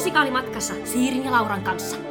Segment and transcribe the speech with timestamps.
[0.00, 2.09] musikaalimatkassa Siirin ja Lauran kanssa.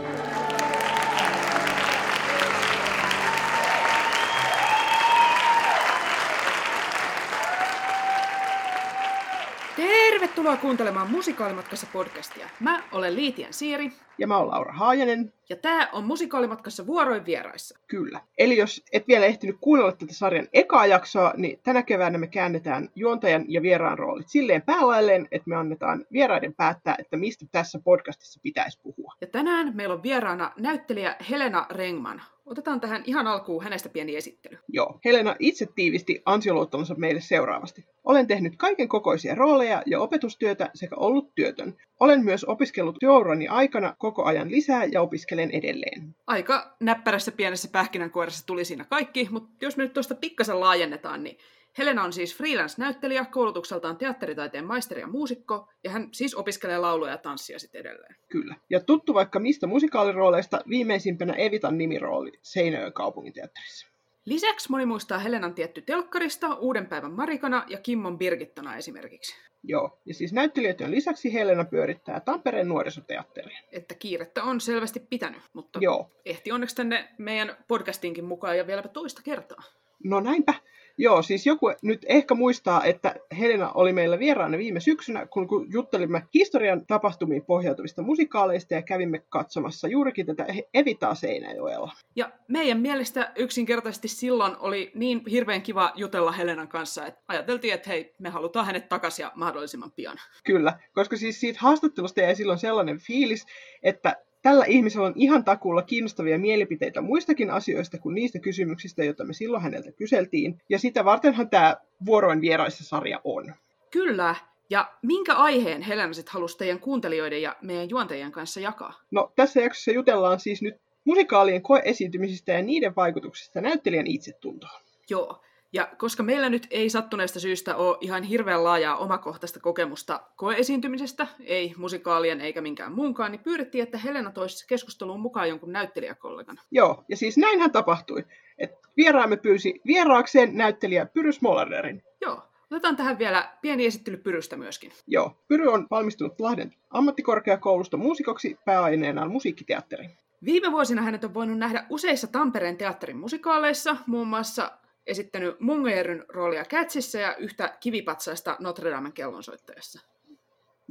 [10.39, 12.49] Tervetuloa kuuntelemaan Musikaalimatkassa podcastia.
[12.59, 13.91] Mä olen Liitian Siiri.
[14.17, 15.33] Ja mä oon Laura Haajanen.
[15.49, 17.79] Ja tää on Musikaalimatkassa vuoroin vieraissa.
[17.87, 18.21] Kyllä.
[18.37, 22.89] Eli jos et vielä ehtinyt kuunnella tätä sarjan ekaa jaksoa, niin tänä keväänä me käännetään
[22.95, 28.39] juontajan ja vieraan roolit silleen päälailleen, että me annetaan vieraiden päättää, että mistä tässä podcastissa
[28.43, 29.14] pitäisi puhua.
[29.21, 32.22] Ja tänään meillä on vieraana näyttelijä Helena Rengman.
[32.49, 34.58] Otetaan tähän ihan alkuun hänestä pieni esittely.
[34.67, 37.85] Joo, Helena itse tiivisti ansioluottonsa meille seuraavasti.
[38.03, 41.75] Olen tehnyt kaiken kokoisia rooleja ja opetustyötä sekä ollut työtön.
[41.99, 46.16] Olen myös opiskellut työurani aikana koko ajan lisää ja opiskelen edelleen.
[46.27, 51.38] Aika näppärässä pienessä pähkinänkuoressa tuli siinä kaikki, mutta jos me nyt tuosta pikkasen laajennetaan, niin
[51.78, 57.17] Helena on siis freelance-näyttelijä, koulutukseltaan teatteritaiteen maisteri ja muusikko, ja hän siis opiskelee laulua ja
[57.17, 58.16] tanssia sitten edelleen.
[58.30, 58.56] Kyllä.
[58.70, 63.88] Ja tuttu vaikka mistä musikaalirooleista, viimeisimpänä Evitan nimirooli Seinäjoen kaupunginteatterissa.
[64.25, 69.36] Lisäksi moni muistaa Helenan tietty telkkarista, Uuden päivän Marikana ja Kimmon Birgittona esimerkiksi.
[69.64, 73.59] Joo, ja siis näyttelijöiden lisäksi Helena pyörittää Tampereen nuorisoteatteria.
[73.72, 76.12] Että kiirettä on selvästi pitänyt, mutta Joo.
[76.25, 79.64] ehti onneksi tänne meidän podcastinkin mukaan ja vieläpä toista kertaa.
[80.03, 80.53] No näinpä.
[81.02, 86.23] Joo, siis joku nyt ehkä muistaa, että Helena oli meillä vieraana viime syksynä, kun, juttelimme
[86.33, 91.91] historian tapahtumiin pohjautuvista musikaaleista ja kävimme katsomassa juurikin tätä Evitaa Seinäjoella.
[92.16, 97.89] Ja meidän mielestä yksinkertaisesti silloin oli niin hirveän kiva jutella Helenan kanssa, että ajateltiin, että
[97.89, 100.17] hei, me halutaan hänet takaisin ja mahdollisimman pian.
[100.44, 103.45] Kyllä, koska siis siitä haastattelusta jäi silloin sellainen fiilis,
[103.84, 109.34] että Tällä ihmisellä on ihan takuulla kiinnostavia mielipiteitä muistakin asioista kuin niistä kysymyksistä, joita me
[109.34, 110.62] silloin häneltä kyseltiin.
[110.70, 113.54] Ja sitä vartenhan tämä Vuoroin vieraissa sarja on.
[113.92, 114.36] Kyllä.
[114.70, 118.94] Ja minkä aiheen sitten halusi teidän kuuntelijoiden ja meidän juontajien kanssa jakaa?
[119.12, 120.75] No tässä jaksossa jutellaan siis nyt
[121.06, 124.81] musikaalien koeesiintymisistä ja niiden vaikutuksista näyttelijän itsetuntoon.
[125.09, 125.42] Joo.
[125.74, 131.74] Ja koska meillä nyt ei sattuneesta syystä ole ihan hirveän laajaa omakohtaista kokemusta koeesiintymisestä, ei
[131.78, 136.59] musikaalien eikä minkään muunkaan, niin pyydettiin, että Helena toisi keskusteluun mukaan jonkun näyttelijäkollegan.
[136.72, 138.25] Joo, ja siis näinhän tapahtui.
[138.57, 142.03] että vieraamme pyysi vieraakseen näyttelijä Pyry Smolarderin.
[142.22, 142.41] Joo,
[142.72, 144.91] Otetaan tähän vielä pieni esittely Pyrystä myöskin.
[145.07, 150.09] Joo, Pyry on valmistunut Lahden ammattikorkeakoulusta muusikoksi pääaineenaan musiikkiteatteri.
[150.46, 154.72] Viime vuosina hänet on voinut nähdä useissa Tampereen teatterin musikaaleissa, muun muassa
[155.09, 160.00] esittänyt Mungojeryn roolia Catsissa ja yhtä kivipatsaista Notre Damen kellonsoittajassa.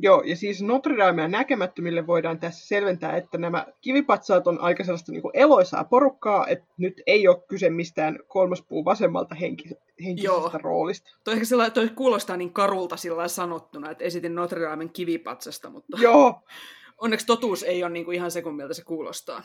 [0.01, 5.13] Joo, ja siis Notre Damea näkemättömille voidaan tässä selventää, että nämä kivipatsaat on aika sellaista
[5.13, 9.71] niin eloisaa porukkaa, että nyt ei ole kyse mistään kolmas puu vasemmalta henki,
[10.05, 10.51] henkisestä Joo.
[10.63, 11.11] roolista.
[11.25, 15.97] Toi, ehkä sillä, toi kuulostaa niin karulta sillä sanottuna, että esitin Notre Damen kivipatsasta, mutta
[16.01, 16.43] Joo.
[17.03, 19.43] onneksi totuus ei ole niin kuin ihan se, kun miltä se kuulostaa.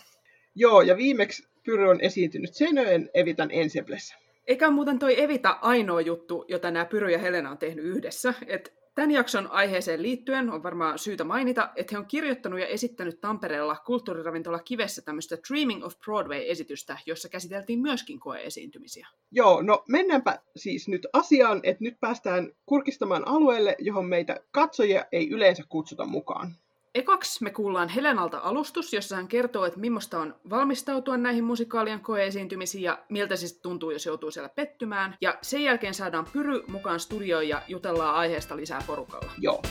[0.56, 4.23] Joo, ja viimeksi Pyry on esiintynyt Seinöjen Evitan Ensemblessä.
[4.48, 8.34] Eikä muuten toi Evita ainoa juttu, jota nämä Pyry ja Helena on tehnyt yhdessä.
[8.48, 13.22] Et tämän jakson aiheeseen liittyen on varmaan syytä mainita, että he on kirjoittanut ja esittänyt
[13.22, 19.08] Tampereella kulttuuriravintola Kivessä tämmöistä Dreaming of Broadway-esitystä, jossa käsiteltiin myöskin koeesiintymisiä.
[19.32, 25.30] Joo, no mennäänpä siis nyt asiaan, että nyt päästään kurkistamaan alueelle, johon meitä katsojia ei
[25.30, 26.56] yleensä kutsuta mukaan.
[26.96, 32.84] Ekaksi me kuullaan Helenalta alustus, jossa hän kertoo, että millaista on valmistautua näihin musikaalien koeesiintymisiin
[32.84, 35.16] ja miltä siis tuntuu, jos joutuu siellä pettymään.
[35.22, 39.32] Ja sen jälkeen saadaan Pyry mukaan studioon ja jutellaan aiheesta lisää porukalla.
[39.38, 39.62] Joo.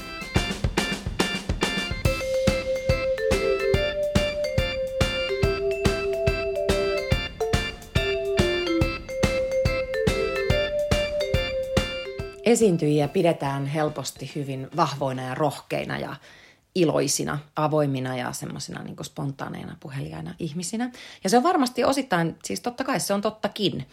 [12.44, 16.16] Esiintyjiä pidetään helposti hyvin vahvoina ja rohkeina ja
[16.74, 20.90] iloisina, avoimina ja semmoisina niin spontaaneina, puheliaina ihmisinä.
[21.24, 23.86] Ja se on varmasti osittain, siis totta kai se on tottakin,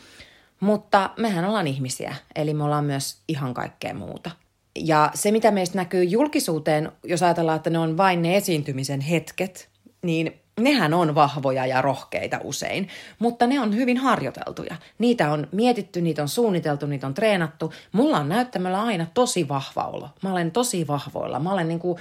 [0.59, 4.31] mutta mehän ollaan ihmisiä, eli me ollaan myös ihan kaikkea muuta.
[4.75, 9.69] Ja se, mitä meistä näkyy julkisuuteen, jos ajatellaan, että ne on vain ne esiintymisen hetket,
[10.01, 12.87] niin nehän on vahvoja ja rohkeita usein,
[13.19, 14.75] mutta ne on hyvin harjoiteltuja.
[14.97, 17.73] Niitä on mietitty, niitä on suunniteltu, niitä on treenattu.
[17.91, 20.09] Mulla on näyttämällä aina tosi vahva olo.
[20.21, 21.39] Mä olen tosi vahvoilla.
[21.39, 21.99] Mä olen niin kuin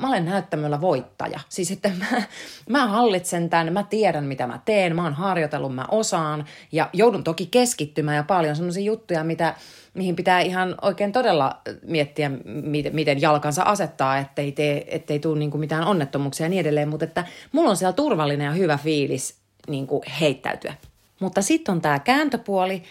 [0.00, 1.40] mä olen näyttämöllä voittaja.
[1.48, 2.22] Siis että mä,
[2.68, 7.24] mä hallitsen tämän, mä tiedän mitä mä teen, mä oon harjoitellut, mä osaan ja joudun
[7.24, 9.54] toki keskittymään ja paljon sellaisia juttuja, mitä,
[9.94, 15.50] mihin pitää ihan oikein todella miettiä, miten, miten jalkansa asettaa, ettei, tee, ettei tule niin
[15.50, 19.34] kuin mitään onnettomuuksia ja niin edelleen, mutta että mulla on siellä turvallinen ja hyvä fiilis
[19.68, 20.74] niin kuin heittäytyä.
[21.20, 22.82] Mutta sitten on tämä kääntöpuoli,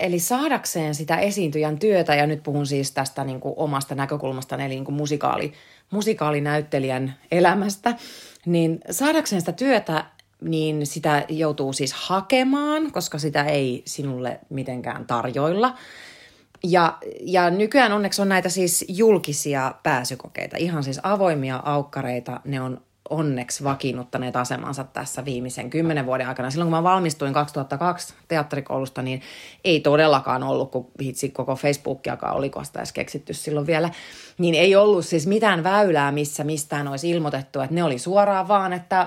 [0.00, 4.68] eli saadakseen sitä esiintyjän työtä, ja nyt puhun siis tästä niin kuin omasta näkökulmasta, eli
[4.68, 5.52] niin kuin musikaali,
[5.90, 7.94] musikaalinäyttelijän elämästä,
[8.46, 10.04] niin saadakseen sitä työtä,
[10.40, 15.74] niin sitä joutuu siis hakemaan, koska sitä ei sinulle mitenkään tarjoilla.
[16.64, 22.40] Ja, ja nykyään onneksi on näitä siis julkisia pääsykokeita, ihan siis avoimia aukkareita.
[22.44, 26.50] Ne on onneksi vakiinnuttaneet asemansa tässä viimeisen kymmenen vuoden aikana.
[26.50, 29.22] Silloin kun mä valmistuin 2002 teatterikoulusta, niin
[29.64, 33.90] ei todellakaan ollut, kun hitsi koko Facebookiakaan oliko sitä edes keksitty silloin vielä,
[34.38, 38.72] niin ei ollut siis mitään väylää, missä mistään olisi ilmoitettu, että ne oli suoraan vaan,
[38.72, 39.06] että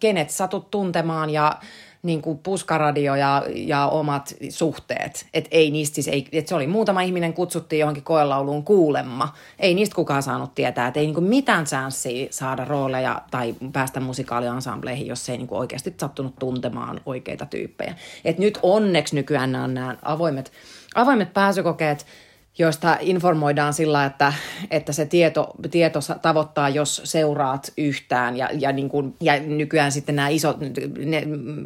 [0.00, 1.56] kenet satut tuntemaan ja
[2.02, 5.26] niin kuin puskaradio ja, ja omat suhteet.
[5.34, 9.34] Et ei niistä siis, ei, et se oli muutama ihminen kutsuttiin johonkin koelauluun kuulemma.
[9.58, 14.00] Ei niistä kukaan saanut tietää, että ei niin kuin mitään chanssiä saada rooleja tai päästä
[14.00, 17.94] musikaaliansambleihin, jos ei niin kuin oikeasti sattunut tuntemaan oikeita tyyppejä.
[18.24, 20.52] Et nyt onneksi nykyään nämä, nämä avoimet,
[20.94, 22.06] avoimet pääsykokeet–
[22.58, 24.32] joista informoidaan sillä, että,
[24.70, 28.36] että se tieto, tieto tavoittaa, jos seuraat yhtään.
[28.36, 30.56] Ja, ja, niin kuin, ja nykyään sitten nämä isot,
[30.98, 31.22] ne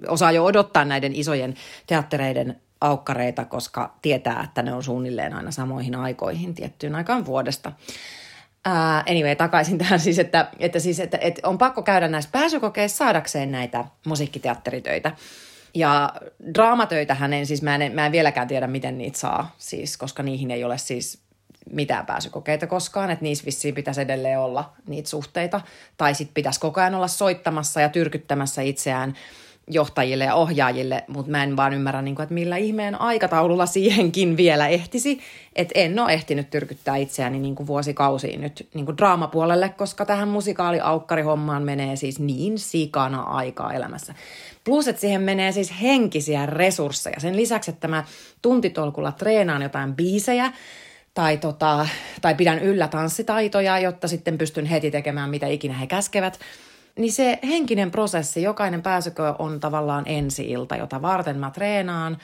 [0.08, 1.54] osaa jo odottaa näiden isojen
[1.86, 7.72] teattereiden aukkareita, koska tietää, että ne on suunnilleen aina samoihin aikoihin tiettyyn aikaan vuodesta.
[8.68, 12.96] Uh, anyway, takaisin tähän siis, että, että, siis että, että on pakko käydä näissä pääsykokeissa
[12.96, 15.12] saadakseen näitä musiikkiteatteritöitä.
[15.76, 16.12] Ja
[16.54, 20.50] draamatöitähän en siis, mä en, mä en vieläkään tiedä, miten niitä saa, siis, koska niihin
[20.50, 21.18] ei ole siis
[21.72, 25.60] mitään pääsykokeita koskaan, että niissä vissiin pitäisi edelleen olla niitä suhteita.
[25.96, 29.14] Tai sitten pitäisi koko ajan olla soittamassa ja tyrkyttämässä itseään
[29.70, 34.36] johtajille ja ohjaajille, mutta mä en vaan ymmärrä, niin kuin, että millä ihmeen aikataululla siihenkin
[34.36, 35.20] vielä ehtisi.
[35.56, 40.28] Että en ole ehtinyt tyrkyttää itseäni niin kuin vuosikausiin nyt niin kuin draamapuolelle, koska tähän
[40.28, 44.14] musikaaliaukkarihommaan menee siis niin sikana aikaa elämässä.
[44.64, 47.20] Plus, että siihen menee siis henkisiä resursseja.
[47.20, 48.04] Sen lisäksi, että mä
[48.42, 50.52] tuntitolkulla treenaan jotain biisejä,
[51.16, 51.88] tai, tota,
[52.20, 56.38] tai pidän yllä tanssitaitoja, jotta sitten pystyn heti tekemään mitä ikinä he käskevät.
[56.98, 62.18] Niin se henkinen prosessi, jokainen pääsykö on tavallaan ensi-ilta, jota varten mä treenaan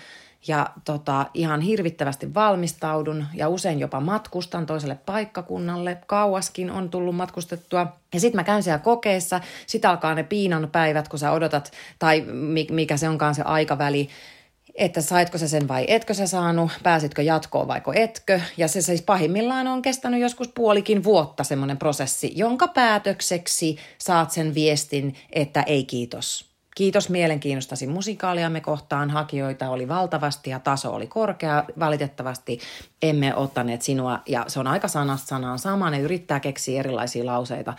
[0.48, 5.98] ja tota, ihan hirvittävästi valmistaudun ja usein jopa matkustan toiselle paikkakunnalle.
[6.06, 7.86] Kauaskin on tullut matkustettua.
[8.14, 12.24] Ja sitten mä käyn siellä kokeessa, sit alkaa ne piinan päivät, kun sä odotat, tai
[12.70, 14.08] mikä se onkaan se aikaväli,
[14.74, 18.40] että saitko sä sen vai etkö sä saanut, pääsitkö jatkoon vaiko etkö.
[18.56, 24.54] Ja se siis pahimmillaan on kestänyt joskus puolikin vuotta semmoinen prosessi, jonka päätökseksi saat sen
[24.54, 29.10] viestin, että ei kiitos, Kiitos mielenkiinnostasi musikaaliamme kohtaan.
[29.10, 31.64] Hakijoita oli valtavasti ja taso oli korkea.
[31.78, 32.60] Valitettavasti
[33.02, 35.90] emme ottaneet sinua ja se on aika sanasta sanaan sama.
[35.90, 37.74] Ne yrittää keksiä erilaisia lauseita.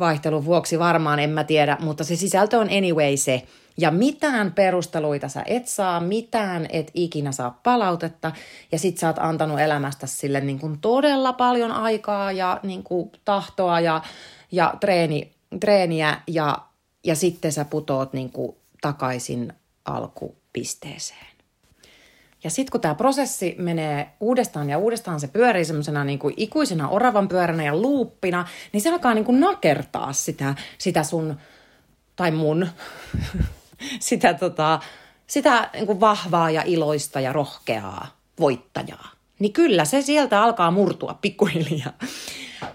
[0.00, 3.42] Vaihtelun vuoksi varmaan en mä tiedä, mutta se sisältö on anyway se.
[3.76, 8.32] Ja mitään perusteluita sä et saa, mitään et ikinä saa palautetta.
[8.72, 13.12] Ja sit sä oot antanut elämästä sille niin kuin todella paljon aikaa ja niin kuin
[13.24, 14.02] tahtoa ja,
[14.52, 16.58] ja treeni, treeniä ja
[17.04, 19.52] ja sitten sä putoot niin kuin takaisin
[19.84, 21.26] alkupisteeseen.
[22.44, 26.88] Ja sitten kun tämä prosessi menee uudestaan ja uudestaan, se pyörii semmoisena niin kuin ikuisena
[26.88, 31.36] oravan pyöränä ja luuppina, niin se alkaa niin kuin nakertaa sitä, sitä sun,
[32.16, 32.68] tai mun,
[34.00, 34.80] sitä, tota,
[35.26, 38.06] sitä niin kuin vahvaa ja iloista ja rohkeaa
[38.40, 39.08] voittajaa.
[39.38, 41.92] Niin kyllä se sieltä alkaa murtua pikkuhiljaa.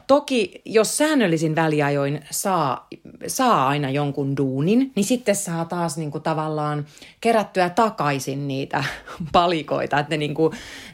[0.07, 2.87] Toki jos säännöllisin väliajoin saa,
[3.27, 6.85] saa aina jonkun duunin, niin sitten saa taas niin kuin tavallaan
[7.21, 8.83] kerättyä takaisin niitä
[9.31, 9.99] palikoita.
[9.99, 10.53] Että ne niin kuin,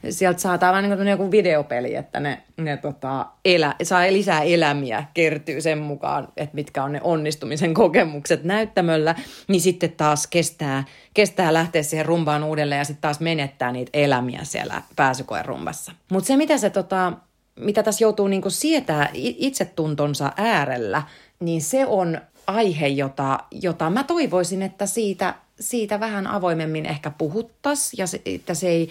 [0.10, 5.04] sieltä saa vähän niin kuin joku videopeli, että ne, ne tota, elä, saa lisää elämiä
[5.14, 9.16] kertyy sen mukaan, että mitkä on ne onnistumisen kokemukset näyttämöllä.
[9.48, 14.40] Niin sitten taas kestää, kestää lähteä siihen rumbaan uudelleen ja sitten taas menettää niitä elämiä
[14.44, 15.92] siellä pääsykoerumbassa.
[16.12, 17.14] Mutta se mitä se tota,
[17.56, 21.04] mitä tässä joutuu niin kuin sietää itsetuntonsa äärellä,
[21.40, 28.02] niin se on aihe, jota, jota mä toivoisin, että siitä, siitä vähän avoimemmin ehkä puhuttaisiin
[28.02, 28.90] ja se, että se ei,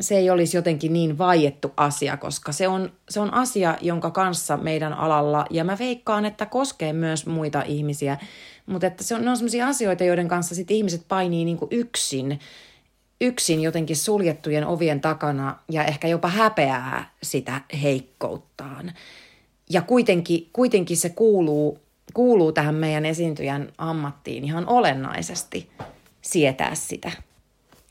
[0.00, 4.56] se ei olisi jotenkin niin vaiettu asia, koska se on, se on asia, jonka kanssa
[4.56, 8.18] meidän alalla, ja mä veikkaan, että koskee myös muita ihmisiä,
[8.66, 11.68] mutta että se on, ne on sellaisia asioita, joiden kanssa sit ihmiset painii niin kuin
[11.70, 12.40] yksin,
[13.20, 18.92] yksin jotenkin suljettujen ovien takana ja ehkä jopa häpeää sitä heikkouttaan.
[19.70, 21.78] Ja kuitenkin, kuitenkin se kuuluu,
[22.14, 25.70] kuuluu tähän meidän esiintyjän ammattiin ihan olennaisesti
[26.22, 27.12] sietää sitä.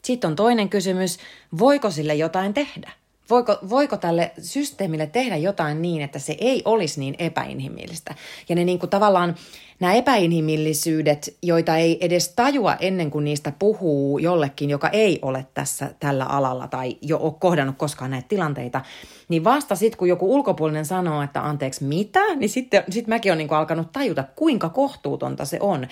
[0.02, 1.18] Sitten on toinen kysymys,
[1.60, 2.92] voiko sille jotain tehdä?
[3.30, 8.16] Voiko, voiko tälle systeemille tehdä jotain niin, että se ei olisi niin epäinhimillistä?
[8.50, 9.36] Ja ne niin kuin tavallaan,
[9.80, 15.94] nämä epäinhimillisyydet, joita ei edes tajua ennen kuin niistä puhuu jollekin, joka ei ole tässä
[16.00, 18.82] tällä alalla tai jo ole kohdannut koskaan näitä tilanteita,
[19.30, 23.38] niin vasta sitten, kun joku ulkopuolinen sanoo, että anteeksi mitä, niin sitten sit mäkin olen
[23.38, 25.88] niin alkanut tajuta, kuinka kohtuutonta se on.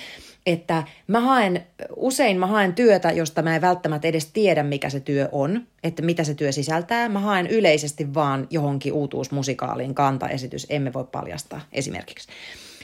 [0.46, 5.00] Että mä haen, usein mä haen työtä, josta mä en välttämättä edes tiedä, mikä se
[5.00, 7.10] työ on, että mitä se työ sisältää.
[7.10, 12.28] Mä haen yleisesti vaan johonkin uutuusmusikaaliin kantaesitys, emme voi paljastaa esimerkiksi.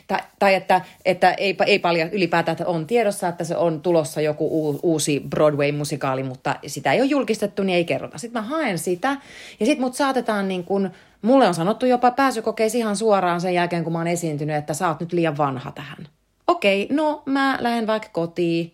[0.07, 4.21] Tai, tai että, että ei, ei paljon ylipäätään että on tiedossa, että se on tulossa
[4.21, 8.17] joku uusi Broadway-musikaali, mutta sitä ei ole julkistettu, niin ei kerrota.
[8.17, 9.17] Sitten mä haen sitä
[9.59, 10.89] ja sitten mut saatetaan niin kuin,
[11.21, 14.87] mulle on sanottu jopa pääsykokeissa ihan suoraan sen jälkeen, kun mä oon esiintynyt, että sä
[14.87, 16.07] oot nyt liian vanha tähän.
[16.47, 18.73] Okei, no mä lähden vaikka kotiin.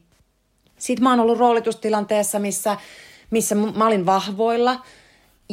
[0.78, 2.78] Sitten mä oon ollut roolitustilanteessa, missä,
[3.32, 4.80] missä mä olin vahvoilla–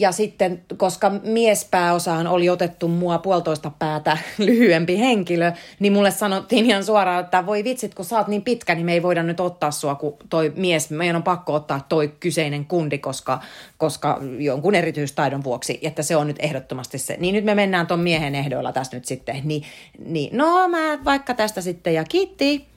[0.00, 6.84] ja sitten, koska miespääosaan oli otettu mua puolitoista päätä lyhyempi henkilö, niin mulle sanottiin ihan
[6.84, 9.70] suoraan, että voi vitsit, kun sä oot niin pitkä, niin me ei voida nyt ottaa
[9.70, 13.40] sua, kun toi mies, meidän on pakko ottaa toi kyseinen kundi, koska,
[13.78, 17.16] koska jonkun erityistaidon vuoksi, että se on nyt ehdottomasti se.
[17.20, 19.40] Niin nyt me mennään ton miehen ehdoilla tässä nyt sitten.
[19.44, 19.62] Niin,
[20.06, 22.70] niin no mä vaikka tästä sitten ja kiitti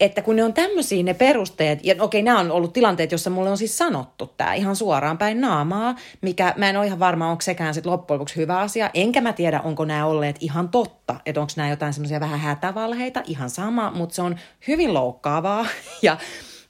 [0.00, 3.50] että kun ne on tämmöisiä ne perusteet, ja okei, nämä on ollut tilanteet, jossa mulle
[3.50, 7.40] on siis sanottu tämä ihan suoraan päin naamaa, mikä mä en ole ihan varma, onko
[7.40, 11.40] sekään sitten loppujen lopuksi hyvä asia, enkä mä tiedä, onko nämä olleet ihan totta, että
[11.40, 14.36] onko nämä jotain semmoisia vähän hätävalheita, ihan sama, mutta se on
[14.68, 15.66] hyvin loukkaavaa,
[16.02, 16.16] ja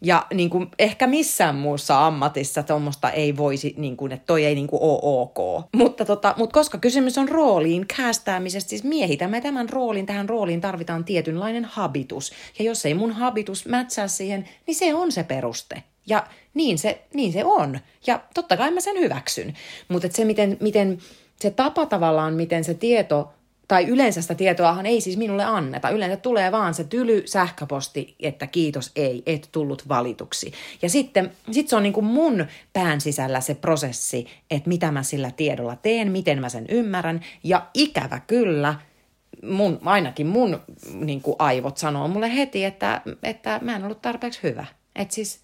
[0.00, 4.55] ja niin kuin ehkä missään muussa ammatissa tuommoista ei voisi, niin kuin, että toi ei
[4.55, 5.69] niin kuin ole ok.
[5.76, 11.05] Mutta, tota, mutta koska kysymys on rooliin käästäämisestä, siis miehitämme tämän roolin, tähän rooliin tarvitaan
[11.05, 12.33] tietynlainen habitus.
[12.59, 15.83] Ja jos ei mun habitus mätsää siihen, niin se on se peruste.
[16.07, 17.78] Ja niin se, niin se on.
[18.07, 19.55] Ja totta kai mä sen hyväksyn.
[19.88, 20.99] Mutta se, miten, miten
[21.40, 23.33] se tapa tavallaan, miten se tieto
[23.68, 25.90] tai yleensä sitä tietoahan ei siis minulle anneta.
[25.90, 30.52] Yleensä tulee vaan se tyly sähköposti, että kiitos ei, et tullut valituksi.
[30.82, 35.02] Ja sitten sit se on niin kuin mun pään sisällä se prosessi, että mitä mä
[35.02, 37.20] sillä tiedolla teen, miten mä sen ymmärrän.
[37.44, 38.75] Ja ikävä kyllä,
[39.42, 40.60] mun, ainakin mun
[40.92, 44.66] niin kuin aivot sanoo mulle heti, että, että mä en ollut tarpeeksi hyvä.
[44.96, 45.40] Että siis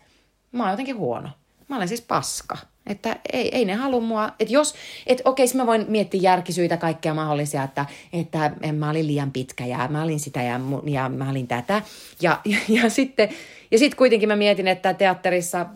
[0.52, 1.28] mä oon jotenkin huono.
[1.68, 2.56] Mä olen siis paska.
[2.86, 4.74] Että ei, ei ne halua mua, että jos,
[5.06, 9.88] että okei, mä voin miettiä järkisyitä kaikkea mahdollisia, että, että mä olin liian pitkä ja
[9.88, 11.82] mä olin sitä ja, ja mä olin tätä.
[12.22, 13.28] Ja, ja, ja sitten
[13.70, 15.66] ja sitten kuitenkin mä mietin, että teatterissa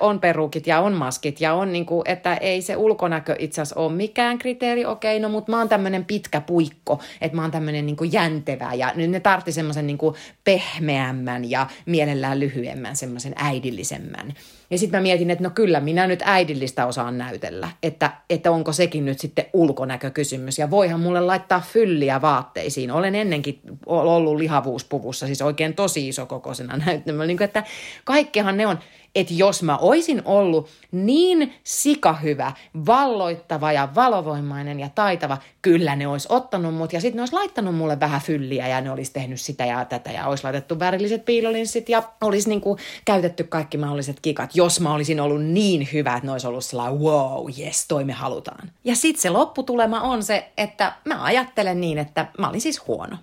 [0.00, 3.92] on perukit ja on maskit ja on niinku, että ei se ulkonäkö itse asiassa ole
[3.92, 8.04] mikään kriteeri, okei, no mutta mä oon tämmöinen pitkä puikko, että mä oon tämmöinen niinku
[8.04, 14.34] jäntevä ja ne tartti semmoisen niinku pehmeämmän ja mielellään lyhyemmän, semmoisen äidillisemmän.
[14.70, 18.72] Ja sitten mä mietin, että no kyllä, minä nyt äidillistä osaan näytellä, että, että onko
[18.72, 20.58] sekin nyt sitten ulkonäkökysymys.
[20.58, 22.90] Ja voihan mulle laittaa fylliä vaatteisiin.
[22.90, 27.26] Olen ennenkin ollut lihavuuspuvussa, siis oikein tosi iso kokoisena näyttämällä.
[27.26, 27.62] Niin kuin, että
[28.04, 28.78] kaikkehan ne on
[29.16, 32.52] että jos mä oisin ollut niin sikahyvä,
[32.86, 37.74] valloittava ja valovoimainen ja taitava, kyllä ne olisi ottanut mut ja sitten ne olisi laittanut
[37.74, 41.88] mulle vähän fylliä ja ne olisi tehnyt sitä ja tätä ja olisi laitettu värilliset piilolinssit
[41.88, 46.32] ja olisi niinku käytetty kaikki mahdolliset kikat, jos mä olisin ollut niin hyvä, että ne
[46.32, 48.70] olisi ollut sellainen wow, yes, toi me halutaan.
[48.84, 53.16] Ja sitten se lopputulema on se, että mä ajattelen niin, että mä olin siis huono.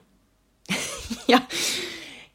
[1.27, 1.39] ja,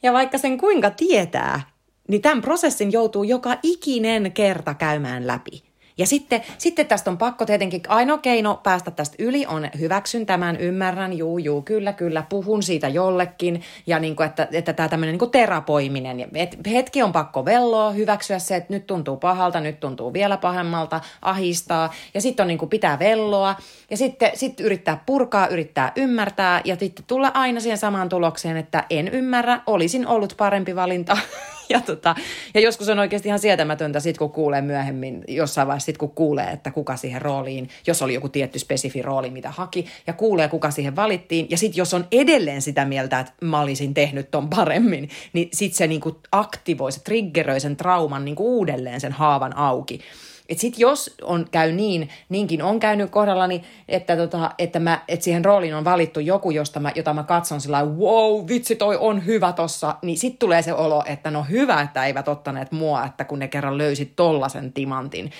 [0.02, 1.77] ja vaikka sen kuinka tietää,
[2.08, 5.68] niin tämän prosessin joutuu joka ikinen kerta käymään läpi.
[5.98, 10.56] Ja sitten, sitten tästä on pakko tietenkin, ainoa keino päästä tästä yli on hyväksyn tämän,
[10.56, 13.62] ymmärrän, juu, juu, kyllä, kyllä, puhun siitä jollekin.
[13.86, 16.26] Ja niin kuin, että, että tämä tämmöinen niin kuin terapoiminen.
[16.34, 21.00] Et hetki on pakko velloa, hyväksyä se, että nyt tuntuu pahalta, nyt tuntuu vielä pahemmalta,
[21.22, 21.94] ahistaa.
[22.14, 23.56] Ja sitten on niin kuin pitää velloa.
[23.90, 26.60] Ja sitten sit yrittää purkaa, yrittää ymmärtää.
[26.64, 31.18] Ja sitten tulla aina siihen samaan tulokseen, että en ymmärrä, olisin ollut parempi valinta.
[31.74, 32.14] ja, tota,
[32.54, 36.50] ja joskus on oikeasti ihan sietämätöntä sit, kun kuulee myöhemmin, jossain vaiheessa sit, kun kuulee,
[36.50, 40.70] että kuka siihen rooliin, jos oli joku tietty spesifi rooli, mitä haki, ja kuulee, kuka
[40.70, 41.46] siihen valittiin.
[41.50, 45.76] Ja sitten jos on edelleen sitä mieltä, että mä olisin tehnyt ton paremmin, niin sitten
[45.76, 50.00] se niinku aktivoi, se triggeröi sen trauman niinku uudelleen sen haavan auki.
[50.48, 55.24] Et sit jos on, käy niin, niinkin on käynyt kohdallani, että, tota, että, mä, että
[55.24, 59.26] siihen rooliin on valittu joku, josta mä, jota mä katson sillä wow, vitsi toi on
[59.26, 63.24] hyvä tossa, niin sit tulee se olo, että no hyvä, että eivät ottaneet mua, että
[63.24, 65.32] kun ne kerran löysit tollasen timantin.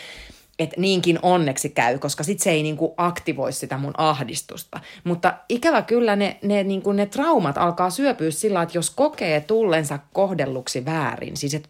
[0.58, 4.80] Että niinkin onneksi käy, koska sit se ei niinku aktivoi sitä mun ahdistusta.
[5.04, 9.98] Mutta ikävä kyllä ne, ne, niinku ne traumat alkaa syöpyä sillä, että jos kokee tullensa
[10.12, 11.68] kohdelluksi väärin, siis että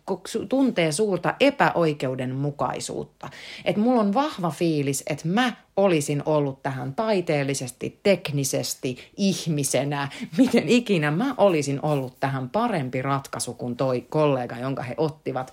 [0.48, 3.28] tuntee suurta epäoikeudenmukaisuutta.
[3.64, 11.10] Että mulla on vahva fiilis, että mä olisin ollut tähän taiteellisesti, teknisesti, ihmisenä, miten ikinä
[11.10, 15.52] mä olisin ollut tähän parempi ratkaisu kuin toi kollega, jonka he ottivat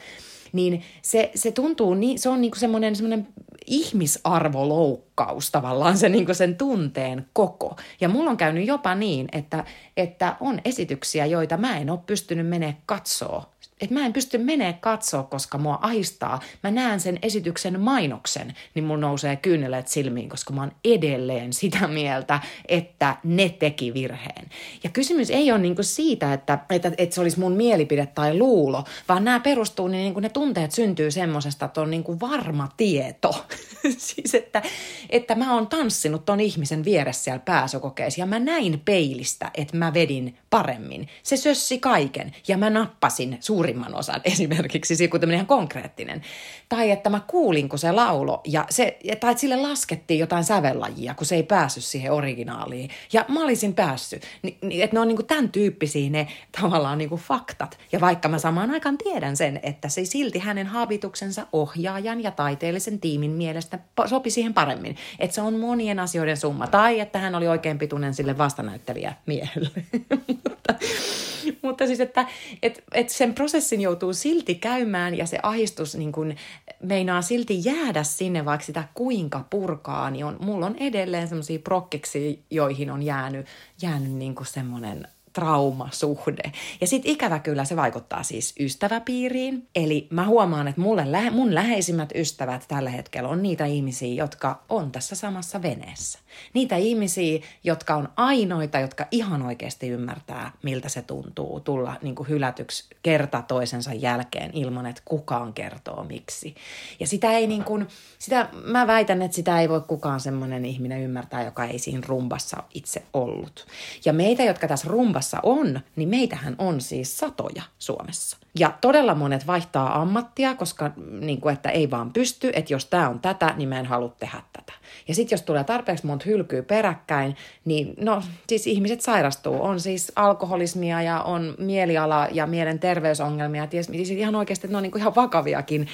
[0.54, 3.28] niin se, se tuntuu, niin, se on niinku semmoinen, semmoinen
[3.66, 7.76] ihmisarvoloukkaus tavallaan se niinku sen tunteen koko.
[8.02, 9.64] Ja mulla on käynyt jopa niin, että,
[9.98, 14.74] että on esityksiä, joita mä en ole pystynyt menee katsoa että mä en pysty menee
[14.74, 16.42] katsoa, koska mua ahistaa.
[16.64, 21.88] Mä näen sen esityksen mainoksen, niin mun nousee kyyneleet silmiin, koska mä oon edelleen sitä
[21.88, 24.50] mieltä, että ne teki virheen.
[24.84, 28.84] Ja kysymys ei ole niinku siitä, että, että, että se olisi mun mielipide tai luulo,
[29.10, 33.46] vaan nämä perustuu, niin niinku ne tunteet syntyy semmoisesta, että on niinku varma tieto.
[33.98, 34.62] siis että,
[35.10, 39.94] että mä oon tanssinut ton ihmisen vieressä siellä pääsykokeessa ja mä näin peilistä, että mä
[39.94, 41.08] vedin paremmin.
[41.24, 46.22] Se sössi kaiken ja mä nappasin suurimman osan esimerkiksi, siis kun tämmöinen ihan konkreettinen.
[46.70, 51.14] Tai että mä kuulin, kun se laulo ja se, tai että sille laskettiin jotain sävellajia,
[51.14, 52.90] kun se ei päässyt siihen originaaliin.
[53.14, 54.24] Ja mä olisin päässyt.
[54.42, 56.28] Ni, ni, että ne on niinku tämän tyyppisiä ne
[56.62, 57.78] tavallaan niinku faktat.
[57.92, 63.00] Ja vaikka mä samaan aikaan tiedän sen, että se silti hänen habituksensa ohjaajan ja taiteellisen
[63.00, 64.98] tiimin mielestä sopi siihen paremmin.
[65.20, 66.68] Että se on monien asioiden summa.
[66.68, 69.70] Tai että hän oli oikein pituinen sille vastanäyttelijä miehelle.
[71.66, 72.28] mutta, siis, että
[72.64, 76.36] et, et sen prosessin joutuu silti käymään ja se ahistus niin kun
[76.84, 82.44] meinaa silti jäädä sinne, vaikka sitä kuinka purkaa, niin on, mulla on edelleen semmoisia prokkiksi,
[82.52, 83.46] joihin on jäänyt,
[83.82, 86.52] jäänyt niin semmoinen traumasuhde.
[86.82, 89.68] Ja sitten ikävä kyllä se vaikuttaa siis ystäväpiiriin.
[89.76, 94.92] Eli mä huomaan, että mulle, mun läheisimmät ystävät tällä hetkellä on niitä ihmisiä, jotka on
[94.92, 96.20] tässä samassa veneessä.
[96.54, 102.30] Niitä ihmisiä, jotka on ainoita, jotka ihan oikeasti ymmärtää, miltä se tuntuu tulla niin kuin
[102.30, 106.56] hylätyksi kerta toisensa jälkeen ilman, että kukaan kertoo miksi.
[107.00, 107.88] Ja sitä ei niin kuin,
[108.20, 112.64] sitä, mä väitän, että sitä ei voi kukaan semmoinen ihminen ymmärtää, joka ei siinä rumbassa
[112.74, 113.66] itse ollut.
[114.06, 118.38] Ja meitä, jotka tässä rumbassa on, niin meitähän on siis satoja Suomessa.
[118.60, 123.10] Ja todella monet vaihtaa ammattia, koska niin kuin, että ei vaan pysty, että jos tämä
[123.10, 124.74] on tätä, niin mä en halua tehdä tätä.
[125.08, 129.64] Ja sitten jos tulee tarpeeksi monta hylkyä peräkkäin, niin no siis ihmiset sairastuu.
[129.64, 133.68] On siis alkoholismia ja on mieliala ja mielenterveysongelmia.
[133.68, 135.88] Ties, siis ihan oikeasti, ne on niin kuin ihan vakaviakin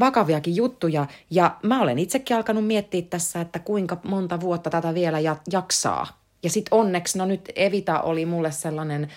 [0.00, 1.06] vakaviakin juttuja.
[1.30, 5.18] Ja mä olen itsekin alkanut miettiä tässä, että kuinka monta vuotta tätä vielä
[5.52, 6.19] jaksaa.
[6.42, 9.08] Ja sitten onneksi, no nyt Evita oli mulle sellainen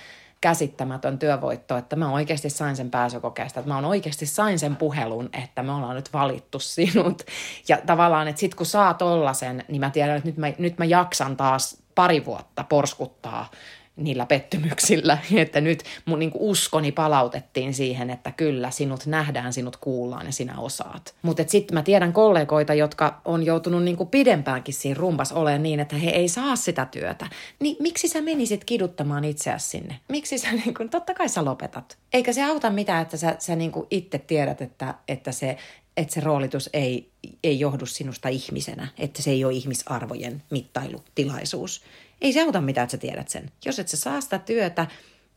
[0.41, 5.29] käsittämätön työvoitto, että mä oikeasti sain sen pääsykokeesta, että mä oon oikeasti sain sen puhelun,
[5.43, 7.23] että me ollaan nyt valittu sinut.
[7.67, 10.86] Ja tavallaan, että sit kun saa tollasen, niin mä tiedän, että nyt mä, nyt mä
[10.86, 13.51] jaksan taas pari vuotta porskuttaa
[13.95, 20.25] niillä pettymyksillä, että nyt mun niin uskoni palautettiin siihen, että kyllä sinut nähdään, sinut kuullaan
[20.25, 21.15] ja sinä osaat.
[21.21, 25.95] Mutta sitten mä tiedän kollegoita, jotka on joutunut niin pidempäänkin siinä rumpas olemaan niin, että
[25.95, 27.27] he ei saa sitä työtä.
[27.60, 29.99] Niin miksi sä menisit kiduttamaan itseäsi sinne?
[30.10, 31.97] Miksi sä niin kuin, totta kai sä lopetat.
[32.13, 35.58] Eikä se auta mitään, että sä, sä niin itse tiedät, että, että se
[35.97, 37.10] että se roolitus ei,
[37.43, 41.82] ei johdu sinusta ihmisenä, että se ei ole ihmisarvojen mittailutilaisuus.
[42.23, 43.51] Ei se auta mitään, että sä tiedät sen.
[43.65, 44.88] Jos et sä saa sitä työtä,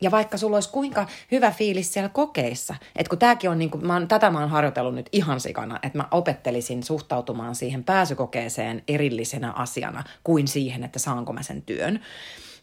[0.00, 3.86] ja vaikka sulla olisi kuinka hyvä fiilis siellä kokeissa, että kun tämäkin on, niin kuin,
[3.86, 8.82] mä oon, tätä mä oon harjoitellut nyt ihan sikana, että mä opettelisin suhtautumaan siihen pääsykokeeseen
[8.88, 12.00] erillisenä asiana kuin siihen, että saanko mä sen työn.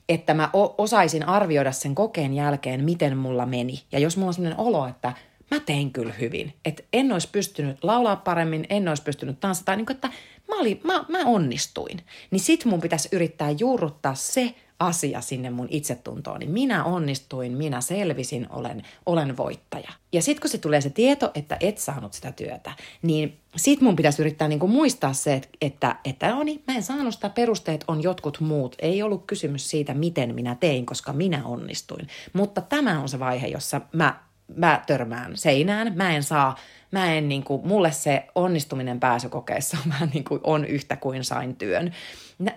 [0.09, 3.83] Että mä osaisin arvioida sen kokeen jälkeen, miten mulla meni.
[3.91, 5.13] Ja jos mulla on sellainen olo, että
[5.51, 9.85] mä tein kyllä hyvin, että en olisi pystynyt laulaa paremmin, en olisi pystynyt tanssata, niin
[9.85, 10.09] kuin, että
[10.47, 12.01] mä, olin, mä, mä onnistuin.
[12.31, 17.81] Niin sit mun pitäisi yrittää juurruttaa se asia sinne mun itsetuntoon, niin minä onnistuin, minä
[17.81, 19.89] selvisin, olen, olen voittaja.
[20.13, 23.95] Ja sitten kun se tulee se tieto, että et saanut sitä työtä, niin sit mun
[23.95, 27.83] pitäisi yrittää niinku muistaa se, että, että, että no niin, mä en saanut sitä, perusteet
[27.87, 28.75] on jotkut muut.
[28.79, 32.07] Ei ollut kysymys siitä, miten minä tein, koska minä onnistuin.
[32.33, 34.22] Mutta tämä on se vaihe, jossa mä,
[34.55, 36.55] mä törmään seinään, mä en saa
[36.93, 41.55] mä en niin kuin, mulle se onnistuminen pääsykokeessa vähän niin kuin on yhtä kuin sain
[41.55, 41.91] työn.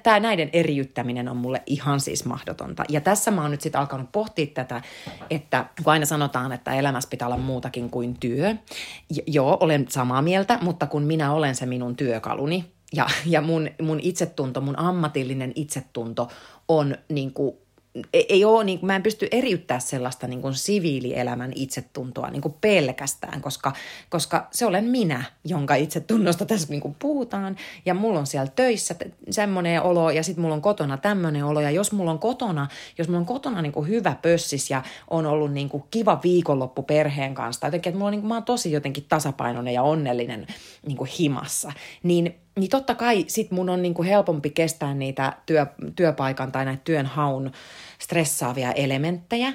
[0.02, 2.84] Tämä näiden eriyttäminen on mulle ihan siis mahdotonta.
[2.88, 4.82] Ja tässä mä oon nyt sitten alkanut pohtia tätä,
[5.30, 8.54] että kun aina sanotaan, että elämässä pitää olla muutakin kuin työ.
[9.10, 13.70] J- joo, olen samaa mieltä, mutta kun minä olen se minun työkaluni, ja, ja mun,
[13.82, 16.28] mun itsetunto, mun ammatillinen itsetunto
[16.68, 17.56] on niin kuin
[18.12, 22.42] ei, ei ole, niin kuin, mä en pysty eriyttää sellaista niin kuin siviilielämän itsetuntoa niin
[22.42, 23.72] kuin pelkästään, koska,
[24.08, 27.56] koska se olen minä, jonka itsetunnosta tässä niin kuin puhutaan.
[27.86, 28.94] Ja mulla on siellä töissä
[29.30, 31.60] semmoinen olo ja sitten mulla on kotona tämmöinen olo.
[31.60, 35.26] Ja jos mulla on kotona, jos mulla on kotona niin kuin hyvä pössis ja on
[35.26, 38.34] ollut niin kuin kiva viikonloppu perheen kanssa, tai jotenkin, että mulla on, niin kuin, mä
[38.34, 40.46] oon tosi jotenkin tasapainoinen ja onnellinen
[40.86, 45.66] niin kuin himassa, niin niin totta kai sit mun on niinku helpompi kestää niitä työ,
[45.96, 47.52] työpaikan tai näitä työnhaun
[47.98, 49.52] stressaavia elementtejä,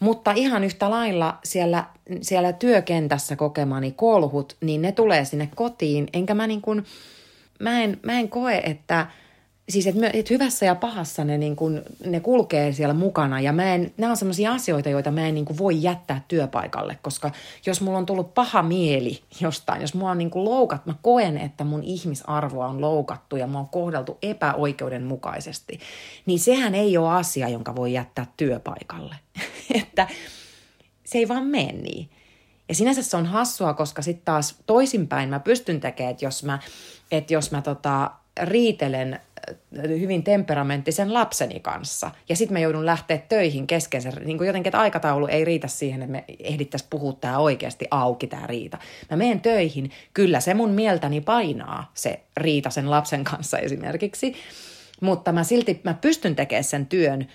[0.00, 1.84] mutta ihan yhtä lailla siellä,
[2.20, 6.84] siellä työkentässä kokemani kolhut, niin ne tulee sinne kotiin, enkä mä niin kuin,
[7.60, 9.06] mä en, mä en koe, että
[9.70, 13.74] siis että, että hyvässä ja pahassa ne, niin kuin, ne kulkee siellä mukana ja mä
[13.74, 17.30] en, nämä on sellaisia asioita, joita mä en niin voi jättää työpaikalle, koska
[17.66, 21.38] jos mulla on tullut paha mieli jostain, jos mua on niin kuin loukat, mä koen,
[21.38, 25.80] että mun ihmisarvoa on loukattu ja mua on kohdeltu epäoikeudenmukaisesti,
[26.26, 29.16] niin sehän ei ole asia, jonka voi jättää työpaikalle.
[29.82, 30.08] että
[31.04, 32.10] se ei vaan mene niin.
[32.68, 36.58] Ja sinänsä se on hassua, koska sitten taas toisinpäin mä pystyn tekemään, että jos mä,
[37.10, 38.10] että jos mä tota,
[38.42, 39.20] riitelen
[39.88, 42.10] hyvin temperamenttisen lapseni kanssa.
[42.28, 46.02] Ja sitten mä joudun lähteä töihin kesken sen, niin jotenkin, että aikataulu ei riitä siihen,
[46.02, 48.78] että me ehdittäisiin puhua tämä oikeasti auki, tämä riita.
[49.10, 54.34] Mä menen töihin, kyllä se mun mieltäni painaa, se riita sen lapsen kanssa esimerkiksi,
[55.00, 57.28] mutta mä silti mä pystyn tekemään sen työn,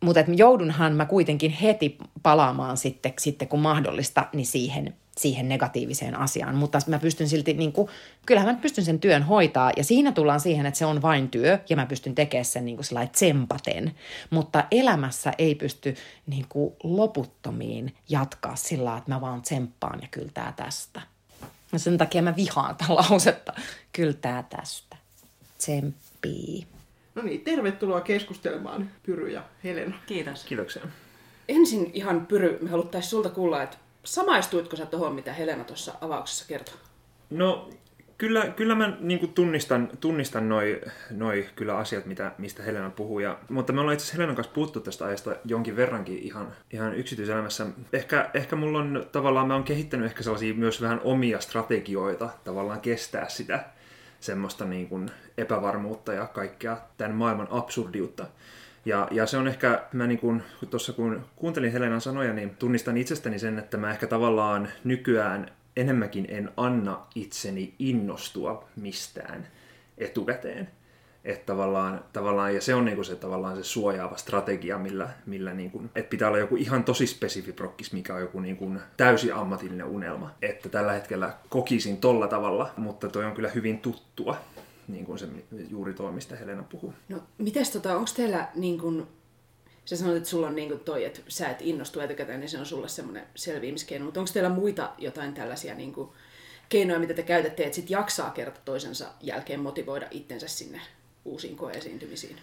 [0.00, 6.54] mutta joudunhan mä kuitenkin heti palaamaan sitten, sitten kun mahdollista, niin siihen siihen negatiiviseen asiaan,
[6.54, 7.88] mutta mä pystyn silti, niin kuin,
[8.26, 11.58] kyllähän mä pystyn sen työn hoitaa ja siinä tullaan siihen, että se on vain työ
[11.68, 13.94] ja mä pystyn tekemään sen niin kuin tsempaten,
[14.30, 15.94] mutta elämässä ei pysty
[16.26, 21.00] niin kuin loputtomiin jatkaa sillä että mä vaan tsemppaan ja kyllä tää tästä.
[21.72, 23.52] Ja sen takia mä vihaan tätä lausetta,
[23.92, 24.96] kyllä tää tästä.
[25.58, 26.66] Tsemppii.
[27.18, 29.96] No niin, tervetuloa keskustelemaan Pyry ja Helena.
[30.06, 30.44] Kiitos.
[30.44, 30.82] Kiitoksia.
[31.48, 36.44] Ensin ihan Pyry, me haluttaisiin sulta kuulla, että samaistuitko sä tuohon, mitä Helena tuossa avauksessa
[36.48, 36.74] kertoi?
[37.30, 37.70] No
[38.18, 43.18] kyllä, kyllä mä niin tunnistan, tunnistan noi, noi kyllä asiat, mitä, mistä Helena puhuu.
[43.18, 46.94] Ja, mutta me ollaan itse asiassa Helenan kanssa puhuttu tästä ajasta jonkin verrankin ihan, ihan
[46.94, 47.66] yksityiselämässä.
[47.92, 52.80] Ehkä, ehkä mulla on tavallaan, mä oon kehittänyt ehkä sellaisia myös vähän omia strategioita tavallaan
[52.80, 53.64] kestää sitä
[54.20, 58.26] semmoista niin kuin epävarmuutta ja kaikkea tämän maailman absurdiutta.
[58.84, 62.96] Ja, ja se on ehkä, mä niin kun, tuossa kun kuuntelin Helenan sanoja, niin tunnistan
[62.96, 69.46] itsestäni sen, että mä ehkä tavallaan nykyään enemmänkin en anna itseni innostua mistään
[69.98, 70.68] etukäteen.
[71.24, 75.82] Että tavallaan, tavallaan, ja se on niinku se, tavallaan se suojaava strategia, millä, millä niinku,
[75.94, 80.34] että pitää olla joku ihan tosi spesifi prokkis, mikä on joku niinku täysi ammatillinen unelma.
[80.42, 84.36] Että tällä hetkellä kokisin tolla tavalla, mutta toi on kyllä hyvin tuttua
[84.88, 85.28] niin kuin se
[85.68, 86.94] juuri tuo, mistä Helena puhuu.
[87.08, 89.06] No, mites tota, onko teillä niin kuin,
[89.84, 92.66] sä sanoit, että sulla on niin toi, että sä et innostu etukäteen, niin se on
[92.66, 96.10] sulle semmoinen selviämiskeino, mutta onko teillä muita jotain tällaisia niin kuin,
[96.68, 100.80] keinoja, mitä te käytätte, että sit jaksaa kerta toisensa jälkeen motivoida itsensä sinne
[101.28, 102.36] uusiin koeesiintymisiin?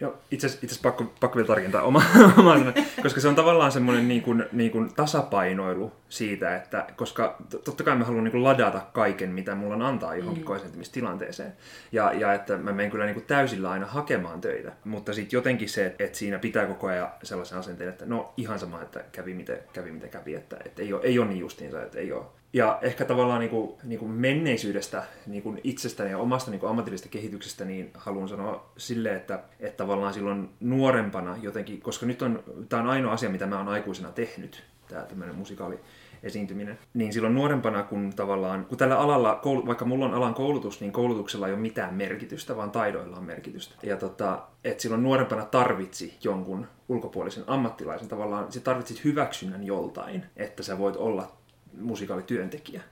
[0.00, 2.02] Joo, itse asiassa pakko, pakko vielä tarkentaa oma,
[2.38, 2.54] oma
[3.02, 7.96] koska se on tavallaan semmoinen niin kuin, niin kuin tasapainoilu siitä, että koska totta kai
[7.96, 10.82] mä haluan niin kuin ladata kaiken, mitä mulla on antaa johonkin mm.
[10.92, 11.52] tilanteeseen.
[11.92, 15.68] Ja, ja että mä menen kyllä niin kuin täysillä aina hakemaan töitä, mutta sitten jotenkin
[15.68, 19.58] se, että siinä pitää koko ajan sellaisen asenteen, että no ihan sama, että kävi miten
[19.72, 22.78] kävi, miten kävi että, että ei, ole, ei ole niin justiinsa, että ei ole, ja
[22.82, 27.08] ehkä tavallaan niin kuin, niin kuin menneisyydestä, niin kuin itsestäni ja omasta niin kuin ammatillisesta
[27.08, 32.82] kehityksestä, niin haluan sanoa sille, että, että tavallaan silloin nuorempana jotenkin, koska nyt on, tämä
[32.82, 35.80] on ainoa asia, mitä mä oon aikuisena tehnyt, tämä tämmöinen musikaali
[36.22, 36.78] esiintyminen.
[36.94, 41.46] Niin silloin nuorempana, kun tavallaan, kun tällä alalla, vaikka mulla on alan koulutus, niin koulutuksella
[41.46, 43.74] ei ole mitään merkitystä, vaan taidoilla on merkitystä.
[43.82, 50.62] Ja tota, että silloin nuorempana tarvitsi jonkun ulkopuolisen ammattilaisen, tavallaan se tarvitsit hyväksynnän joltain, että
[50.62, 51.39] sä voit olla
[51.78, 52.82] musikaalityöntekijä.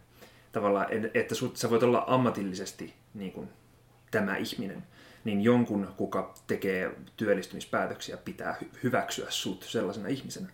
[0.52, 3.48] Tavallaan, että sut, sä voit olla ammatillisesti niin kuin,
[4.10, 4.82] tämä ihminen,
[5.24, 10.48] niin jonkun, kuka tekee työllistymispäätöksiä, pitää hyväksyä sut sellaisena ihmisenä.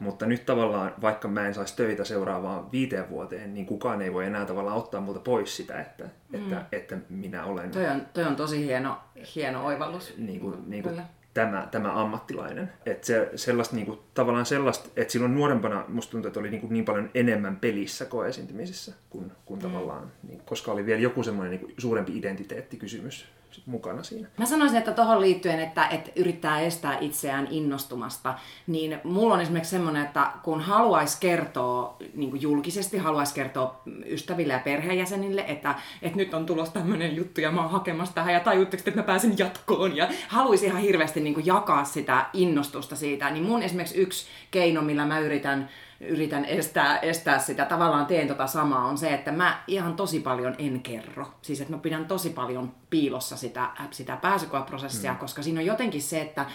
[0.00, 4.26] Mutta nyt tavallaan, vaikka mä en saisi töitä seuraavaan viiteen vuoteen, niin kukaan ei voi
[4.26, 6.38] enää tavallaan ottaa multa pois sitä, että, mm.
[6.38, 7.70] että, että minä olen...
[7.70, 8.98] Toi on, toi on tosi hieno,
[9.34, 10.14] hieno oivallus.
[10.16, 11.02] Niin kuin, niin kuin
[11.34, 12.72] tämä, tämä ammattilainen.
[12.86, 16.60] Että se, sellaista, niin kuin, tavallaan sellaista, että silloin nuorempana musta tuntuu, että oli niin,
[16.60, 19.62] kuin, niin paljon enemmän pelissä koeesiintymisissä, kuin, kuin mm.
[19.62, 24.28] tavallaan, niin, koska oli vielä joku semmoinen niin kuin, suurempi identiteettikysymys sit mukana siinä.
[24.38, 28.34] Mä sanoisin, että tuohon liittyen, että, että yrittää estää itseään innostumasta,
[28.66, 34.58] niin mulla on esimerkiksi semmoinen, että kun haluaisi kertoa niin julkisesti, haluaisi kertoa ystäville ja
[34.58, 38.82] perheenjäsenille, että, että nyt on tulossa tämmöinen juttu ja mä oon hakemassa tähän ja tajutteko,
[38.86, 43.62] että mä pääsen jatkoon ja haluaisin ihan hirveästi niin jakaa sitä innostusta siitä, niin mun
[43.62, 45.68] esimerkiksi yksi keino, millä mä yritän
[46.02, 50.54] yritän estää, estää sitä, tavallaan teen tota samaa, on se, että mä ihan tosi paljon
[50.58, 51.26] en kerro.
[51.42, 55.18] Siis että mä pidän tosi paljon piilossa sitä, sitä pääsykoeprosessia, mm.
[55.18, 56.46] koska siinä on jotenkin se, että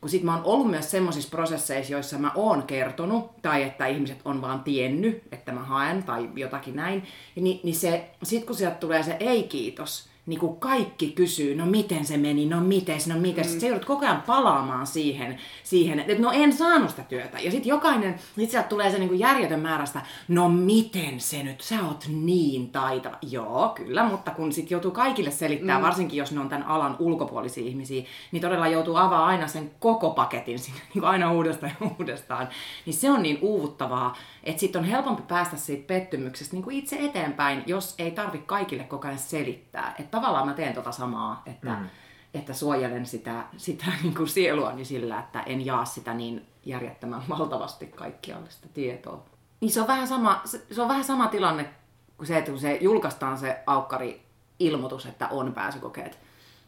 [0.00, 4.20] kun sit mä oon ollut myös semmoisissa prosesseissa, joissa mä oon kertonut, tai että ihmiset
[4.24, 8.76] on vaan tiennyt, että mä haen, tai jotakin näin, niin, niin se, sit kun sieltä
[8.76, 13.46] tulee se ei-kiitos, niin kuin kaikki kysyy, no miten se meni, no miten, no miten.
[13.46, 13.60] Mm.
[13.60, 17.40] Se joudut koko ajan palaamaan siihen, siihen että no en saanut sitä työtä.
[17.40, 21.60] Ja sitten jokainen, sit sieltä tulee se niin kuin järjetön määrästä, no miten se nyt,
[21.60, 23.18] sä oot niin taitava.
[23.22, 25.82] Joo, kyllä, mutta kun sitten joutuu kaikille selittää, mm.
[25.82, 30.10] varsinkin jos ne on tämän alan ulkopuolisia ihmisiä, niin todella joutuu avaa aina sen koko
[30.10, 32.48] paketin sinne, niin kuin aina uudestaan ja uudestaan.
[32.86, 36.96] Niin se on niin uuvuttavaa, että sitten on helpompi päästä siitä pettymyksestä niin kuin itse
[37.00, 39.94] eteenpäin, jos ei tarvi kaikille koko ajan selittää.
[39.98, 41.88] Että tavallaan mä teen tota samaa, että, mm.
[42.34, 47.86] että suojelen sitä, sitä niin kuin sieluani sillä, että en jaa sitä niin järjettömän valtavasti
[47.86, 49.24] kaikkialle sitä tietoa.
[49.60, 51.70] Niin se on vähän sama, se, se on vähän sama tilanne
[52.16, 56.18] kuin se, että kun se julkaistaan se aukkari-ilmoitus, että on pääsykokeet,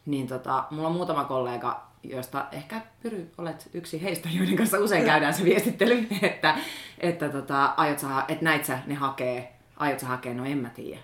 [0.05, 5.05] niin tota, mulla on muutama kollega, joista ehkä Pyry olet yksi heistä, joiden kanssa usein
[5.05, 6.55] käydään se viestittely, että,
[6.99, 10.69] että, tota, aiot sä, että näit sä ne hakee, aiot sä hakea, no en mä
[10.69, 11.01] tiedä.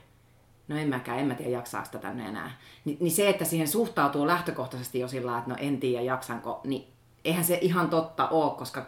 [0.67, 2.51] No en mäkään, en mä tiedä jaksaako sitä tänne enää.
[2.85, 6.87] Ni, niin se, että siihen suhtautuu lähtökohtaisesti jo sillä että no en tiedä jaksanko, niin
[7.25, 8.85] eihän se ihan totta ole, koska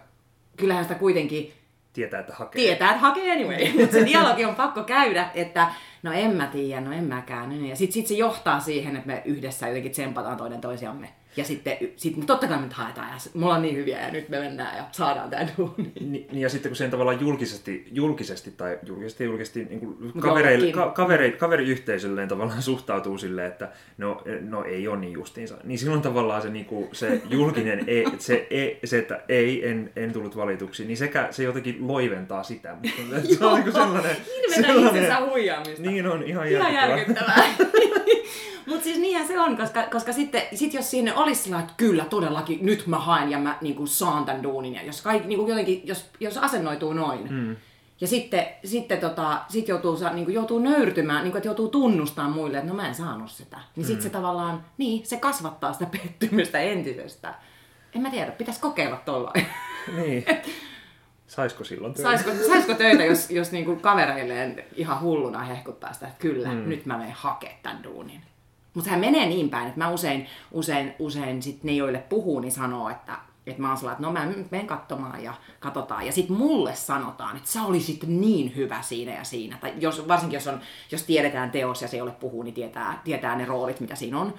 [0.58, 1.54] kyllähän sitä kuitenkin
[1.94, 2.62] tietää, että hakee.
[2.62, 3.74] Tietää, että hakee anyway.
[3.80, 5.68] Mutta se dialogi on pakko käydä, että
[6.04, 7.66] no en mä tiedä, no en mäkään.
[7.66, 11.10] Ja sitten sit se johtaa siihen, että me yhdessä jotenkin tsempataan toinen toisiamme.
[11.38, 14.30] Ja sitten sit, totta kai me nyt haetaan ja me ollaan niin hyviä ja nyt
[14.30, 15.92] me mennään ja saadaan tämä duuni.
[16.00, 20.92] Niin, ja sitten kun sen tavallaan julkisesti, julkisesti tai julkisesti, julkisesti niin kuin kavereille, ka,
[20.92, 25.58] kaveri, kaveriyhteisölleen tavallaan suhtautuu silleen, että no, no ei ole niin justiinsa.
[25.64, 29.92] Niin silloin tavallaan se, niin kuin, se julkinen, ei, se, ei, se, että ei, en,
[29.96, 32.76] en tullut valituksi, niin sekä se jotenkin loiventaa sitä.
[32.76, 34.16] Mutta se on niin sellainen...
[34.56, 35.82] sellainen itsensä huijaamista.
[35.82, 36.86] Niin on, ihan järkyttävää.
[36.86, 37.44] Ihan järkyttävää.
[38.68, 42.06] Mutta siis niinhän se on, koska, koska sitten sit jos sinne olisi sillä, että kyllä
[42.06, 44.74] todellakin nyt mä haen ja mä niin kuin, saan tämän duunin.
[44.74, 47.34] Ja jos, kaikki, niin kuin, jotenkin, jos, jos asennoituu noin.
[47.34, 47.56] Mm.
[48.02, 52.34] Ja sitten, sitten tota, sit joutuu, niin kuin, joutuu nöyrtymään, niin kuin, että joutuu tunnustamaan
[52.34, 53.58] muille, että no mä en saanut sitä.
[53.76, 53.88] Niin mm.
[53.88, 57.34] sitten se tavallaan, niin, se kasvattaa sitä pettymystä entisestä.
[57.96, 59.46] En mä tiedä, pitäisi kokeilla tollain.
[59.96, 60.26] Niin.
[61.36, 62.10] Saisiko silloin töitä?
[62.10, 66.70] Saisiko, saisiko töitä, jos, jos niinku kavereilleen ihan hulluna hehkuttaa sitä, että kyllä, mm.
[66.70, 68.22] nyt mä menen hakemaan tämän duunin.
[68.74, 72.52] Mutta sehän menee niin päin, että mä usein, usein, usein sit ne, joille puhuu, niin
[72.52, 73.18] sanoo, että,
[73.48, 76.06] että mä oon sellainen, että no mä menen katsomaan ja katsotaan.
[76.06, 79.58] Ja sitten mulle sanotaan, että sä olisit niin hyvä siinä ja siinä.
[79.62, 80.60] Tai jos, varsinkin jos, on,
[80.92, 84.34] jos tiedetään teos ja se, jolle puhuu, niin tietää, tietää ne roolit, mitä siinä on.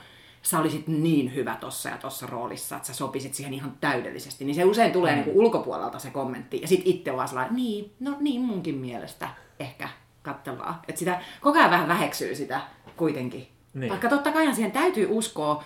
[0.45, 4.45] Sä olisit niin hyvä tossa ja tossa roolissa, että sä sopisit siihen ihan täydellisesti.
[4.45, 5.17] Niin se usein tulee mm.
[5.17, 6.61] niin kuin ulkopuolelta se kommentti.
[6.61, 9.29] Ja sitten itse vaan sellainen, niin, no niin munkin mielestä
[9.59, 9.89] ehkä
[10.23, 10.81] katsellaan.
[10.89, 12.61] Että sitä koko ajan vähän väheksyy sitä
[12.97, 13.49] kuitenkin.
[13.75, 13.91] Niin.
[13.91, 15.65] Vaikka totta kai siihen täytyy uskoa,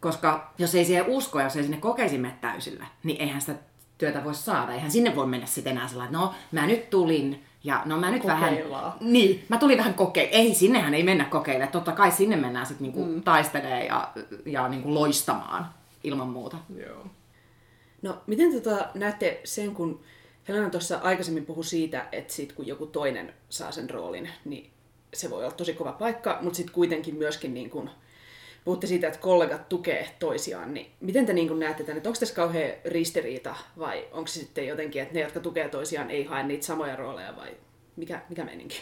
[0.00, 3.54] koska jos ei siihen usko, jos ei sinne kokeisi täysillä, niin eihän sitä
[3.98, 4.72] työtä voi saada.
[4.72, 8.10] Eihän sinne voi mennä sitten enää sellainen, että no mä nyt tulin ja no mä
[8.10, 8.84] nyt Kokeillaan.
[8.84, 9.12] vähän...
[9.12, 10.40] Niin, mä tulin vähän kokeilemaan.
[10.40, 11.72] Ei, sinnehän ei mennä kokeilemaan.
[11.72, 13.22] Totta kai sinne mennään sitten niinku mm.
[13.22, 14.12] taistelee ja,
[14.46, 16.56] ja niinku loistamaan ilman muuta.
[16.76, 17.06] Joo.
[18.02, 20.00] No, miten tota näette sen, kun
[20.48, 24.70] Helena tuossa aikaisemmin puhui siitä, että sit kun joku toinen saa sen roolin, niin
[25.14, 27.90] se voi olla tosi kova paikka, mutta sitten kuitenkin myöskin niin kun,
[28.68, 32.34] puhutte siitä, että kollegat tukee toisiaan, niin miten te niin näette tämän, että onko tässä
[32.34, 36.66] kauhean ristiriita vai onko se sitten jotenkin, että ne, jotka tukee toisiaan, ei hae niitä
[36.66, 37.56] samoja rooleja vai
[37.96, 38.80] mikä, mikä meininki?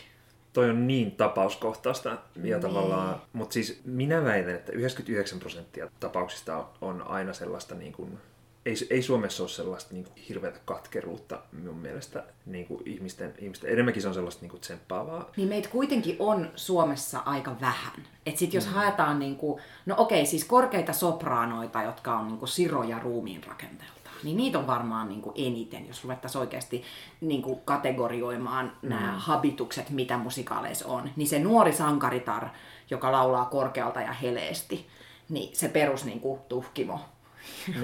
[0.52, 2.60] Toi on niin tapauskohtaista ja niin.
[2.60, 8.18] tavallaan, mutta siis minä väitän, että 99 prosenttia tapauksista on aina sellaista niin kuin
[8.66, 13.72] ei, ei Suomessa ole sellaista niin kuin, hirveätä katkeruutta minun mielestä niin kuin ihmisten, ihmisten.
[13.72, 15.30] Enemmänkin se on sellaista niin kuin, tsemppaavaa.
[15.36, 18.06] Niin meitä kuitenkin on Suomessa aika vähän.
[18.26, 18.72] Et sit jos mm.
[18.72, 24.10] haetaan, niin kuin, no okei, siis korkeita sopraanoita, jotka on niin kuin, siroja ruumiin rakenteelta,
[24.22, 26.82] niin niitä on varmaan niin kuin eniten, jos ruvettaisiin oikeasti
[27.20, 28.88] niin kuin kategorioimaan mm.
[28.88, 31.10] nämä habitukset, mitä musikaaleissa on.
[31.16, 32.48] Niin se nuori sankaritar,
[32.90, 34.86] joka laulaa korkealta ja heleesti,
[35.28, 37.00] niin se perus niin kuin, tuhkimo.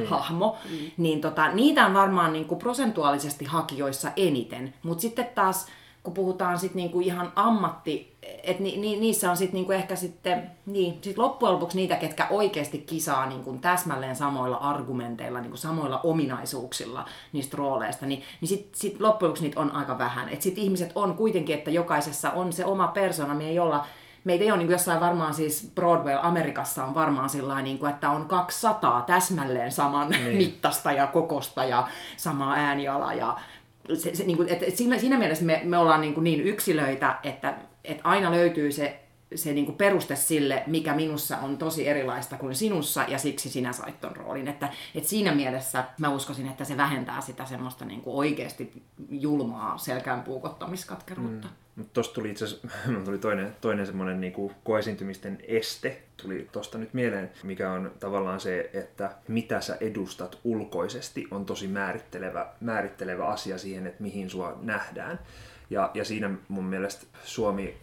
[0.06, 0.90] Hahmo, mm.
[0.96, 4.74] niin tota, niitä on varmaan niin kuin prosentuaalisesti hakijoissa eniten.
[4.82, 5.66] Mutta sitten taas
[6.02, 10.50] kun puhutaan sitten niinku ihan ammatti, että ni, ni, niissä on sitten niinku ehkä sitten,
[10.66, 17.04] niin, sit loppujen lopuksi niitä, ketkä oikeasti kisaa niinku täsmälleen samoilla argumenteilla, niinku samoilla ominaisuuksilla
[17.32, 20.28] niistä rooleista, niin, niin sitten sit loppujen lopuksi niitä on aika vähän.
[20.28, 23.86] Että sitten ihmiset on kuitenkin, että jokaisessa on se oma persona, me ei olla
[24.24, 27.90] meitä ei ole niin kuin jossain varmaan siis Broadway Amerikassa on varmaan sillä niin kuin,
[27.90, 30.36] että on 200 täsmälleen saman niin.
[30.42, 33.38] mittasta ja kokosta ja sama ääniala ja
[33.94, 37.18] se, se, niin kuin, että siinä, siinä mielessä me, me ollaan niin, kuin niin yksilöitä,
[37.22, 37.54] että,
[37.84, 39.02] että aina löytyy se,
[39.34, 43.72] se niin kuin peruste sille, mikä minussa on tosi erilaista kuin sinussa, ja siksi sinä
[43.72, 44.48] sait ton roolin.
[44.48, 49.78] Että, että siinä mielessä mä uskoisin, että se vähentää sitä semmoista niin kuin oikeasti julmaa
[49.78, 51.48] selkään puukottamiskatkeruutta.
[51.48, 51.54] Mm.
[51.76, 52.68] Mutta tuosta tuli itse asiassa,
[53.04, 58.70] tuli toinen, toinen semmoinen niinku koesintymisten este, tuli tuosta nyt mieleen, mikä on tavallaan se,
[58.72, 65.18] että mitä sä edustat ulkoisesti on tosi määrittelevä, määrittelevä asia siihen, että mihin sua nähdään.
[65.70, 67.76] Ja, ja siinä mun mielestä Suomi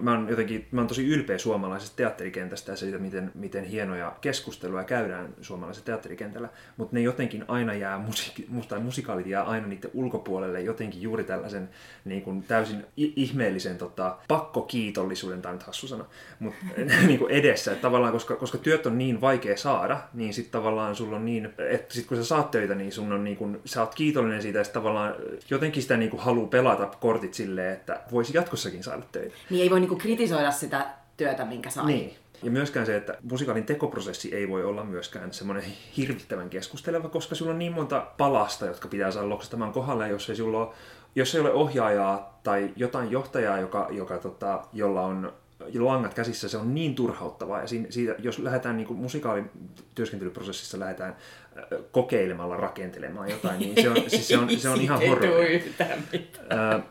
[0.00, 4.84] mä oon jotenkin, mä oon tosi ylpeä suomalaisesta teatterikentästä ja siitä, miten, miten hienoja keskusteluja
[4.84, 10.60] käydään suomalaisessa teatterikentällä, mutta ne jotenkin aina jää, musiikki, tai musikaalit jää aina niiden ulkopuolelle
[10.60, 11.68] jotenkin juuri tällaisen
[12.04, 16.04] niin kuin täysin ihmeellisen tota, pakkokiitollisuuden, tai nyt hassu sana,
[16.38, 16.58] mutta
[17.06, 20.96] niin kuin edessä, että tavallaan koska, koska työt on niin vaikea saada, niin sitten tavallaan
[20.96, 23.80] sulla on niin, että sit kun sä saat töitä, niin sun on niin kuin, sä
[23.80, 25.14] oot kiitollinen siitä, ja tavallaan
[25.50, 29.34] jotenkin sitä niin kuin haluaa pelata kortit silleen, että voisi jatkossakin saada töitä.
[29.50, 31.86] Niin ei voi niinku kritisoida sitä työtä, minkä sai.
[31.86, 32.16] Niin.
[32.42, 35.64] Ja myöskään se, että musikaalin tekoprosessi ei voi olla myöskään semmoinen
[35.96, 40.36] hirvittävän keskusteleva, koska sulla on niin monta palasta, jotka pitää saada loksastamaan kohdalle, jos ei,
[40.36, 40.74] sulla ole,
[41.14, 45.32] jos ei ole ohjaajaa tai jotain johtajaa, joka, joka tota, jolla on
[45.78, 47.60] langat käsissä, se on niin turhauttavaa.
[47.60, 49.50] Ja siinä, siitä, jos lähdetään niin musikaalin
[49.94, 51.16] työskentelyprosessissa lähdetään
[51.90, 55.74] kokeilemalla rakentelemaan jotain, niin se on, siis se on, se on ihan horrori.
[56.52, 56.82] äh,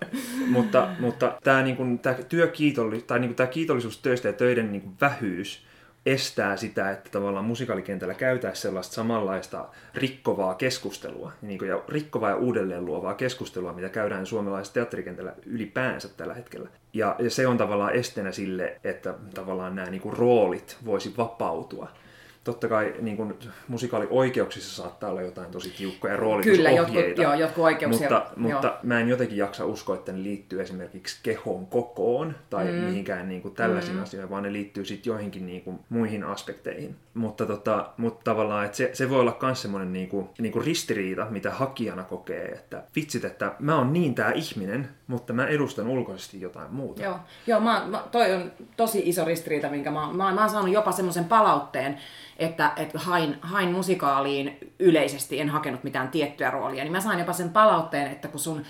[0.47, 4.71] mutta mutta tämä, niin kuin, tämä, työkiitolli, tai niin kuin, tämä kiitollisuus töistä ja töiden
[4.71, 5.65] niin kuin, vähyys
[6.06, 12.36] estää sitä, että tavallaan musikaalikentällä käytäisiin sellaista samanlaista rikkovaa keskustelua, niin kuin, ja rikkovaa ja
[12.36, 16.70] uudelleen luovaa keskustelua, mitä käydään suomalaisessa teatterikentällä ylipäänsä tällä hetkellä.
[16.94, 21.89] Ja, ja se on tavallaan esteenä sille, että tavallaan nämä niin kuin, roolit voisi vapautua
[22.45, 23.34] totta kai niin kuin,
[23.67, 26.86] musikaalioikeuksissa saattaa olla jotain tosi tiukkoja roolitusohjeita.
[26.86, 28.10] Kyllä, jotkut, joo, jotkut oikeuksia.
[28.10, 32.71] Mutta, mutta mä en jotenkin jaksa uskoa, että ne liittyy esimerkiksi kehon kokoon tai mm.
[32.71, 34.03] mihinkään niin kuin tällaisiin mm.
[34.03, 36.95] asioihin, vaan ne liittyy sitten joihinkin niin kuin, muihin aspekteihin.
[37.13, 40.65] Mutta, tota, mutta tavallaan, että se, se voi olla myös semmoinen niin kuin, niin kuin
[40.65, 45.88] ristiriita, mitä hakijana kokee, että vitsit, että mä oon niin tämä ihminen, mutta mä edustan
[45.88, 47.03] ulkoisesti jotain muuta.
[47.03, 50.71] Joo, joo mä, mä, toi on tosi iso ristiriita, minkä mä, mä, mä oon saanut
[50.71, 51.97] jopa semmoisen palautteen,
[52.38, 57.34] että, että hain, hain musikaaliin yleisesti, en hakenut mitään tiettyä roolia, niin mä sain jopa
[57.34, 58.65] sen palautteen, että kun sun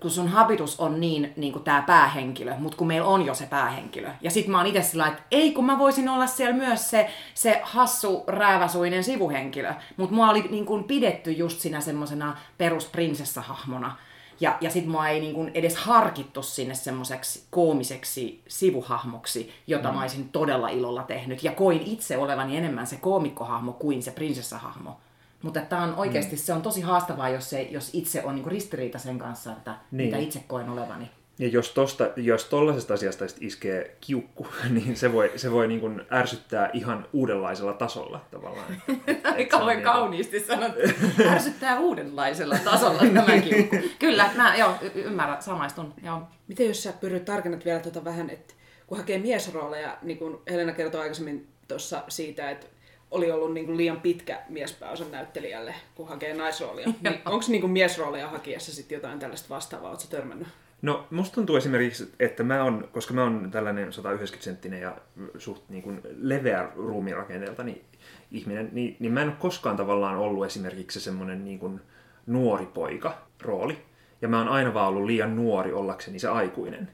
[0.00, 3.46] kun sun habitus on niin, niin kuin tää päähenkilö, mutta kun meillä on jo se
[3.46, 4.10] päähenkilö.
[4.20, 7.10] Ja sit mä oon itse sillä että ei kun mä voisin olla siellä myös se,
[7.34, 9.74] se hassu, rääväsuinen sivuhenkilö.
[9.96, 13.96] Mutta mua oli niin kuin pidetty just siinä semmosena perusprinsessahahmona.
[14.40, 19.94] Ja, ja sitten mua ei niin kuin edes harkittu sinne semmoiseksi koomiseksi sivuhahmoksi, jota mm.
[19.94, 21.44] mä olisin todella ilolla tehnyt.
[21.44, 25.00] Ja koin itse olevani enemmän se koomikkohahmo kuin se prinsessahahmo.
[25.42, 26.40] Mutta tämä on oikeasti, mm.
[26.40, 30.06] se on tosi haastavaa, jos, se, jos itse on niin ristiriita sen kanssa, että niin.
[30.06, 31.10] mitä itse koen olevani.
[31.38, 36.02] Ja jos, tosta, jos tollaisesta asiasta iskee kiukku, niin se voi, se voi niin kuin
[36.12, 38.82] ärsyttää ihan uudenlaisella tasolla tavallaan.
[39.36, 40.80] Aika kauhean niin kauniisti sanottu.
[41.34, 43.76] Ärsyttää uudenlaisella tasolla tämä kiukku.
[43.98, 45.94] Kyllä, mä joo, y- ymmärrän, samaistun.
[46.04, 46.22] Joo.
[46.48, 48.54] Miten jos sä pyrit tarkennat vielä tuota vähän, että
[48.86, 52.66] kun hakee miesrooleja, niin kuin Helena kertoi aikaisemmin tuossa siitä, että
[53.10, 56.88] oli ollut niin kuin liian pitkä miespääosan näyttelijälle, kun hakee naisroolia.
[57.00, 59.90] niin onko niin miesrooleja hakiessa sitten jotain tällaista vastaavaa?
[59.90, 60.48] Oletko törmännyt?
[60.82, 64.96] No, musta tuntuu esimerkiksi, että mä on, koska mä oon tällainen 190 senttinen ja
[65.38, 67.84] suht niin kuin leveä ruumirakenteelta niin
[68.30, 71.80] ihminen, niin, niin mä en ole koskaan tavallaan ollut esimerkiksi semmoinen niin kuin
[72.26, 73.78] nuori poika rooli.
[74.22, 76.88] Ja mä oon aina vaan ollut liian nuori ollakseni se aikuinen.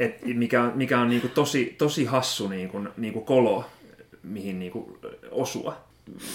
[0.00, 3.64] Et mikä mikä on niin kuin tosi, tosi hassu niin kuin, niin kuin kolo,
[4.22, 4.98] mihin niin kuin
[5.30, 5.84] osua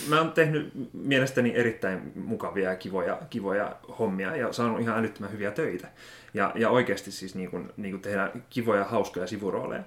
[0.07, 5.51] mä oon tehnyt mielestäni erittäin mukavia ja kivoja, kivoja hommia ja saanut ihan älyttömän hyviä
[5.51, 5.87] töitä.
[6.33, 9.83] Ja, ja oikeasti siis niin kuin, niin kuin tehdään kivoja, hauskoja sivurooleja.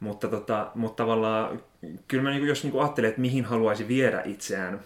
[0.00, 1.62] Mutta, tota, mutta tavallaan,
[2.08, 4.80] kyllä mä niin kuin, jos niin kuin ajattelee, että mihin haluaisi viedä itseään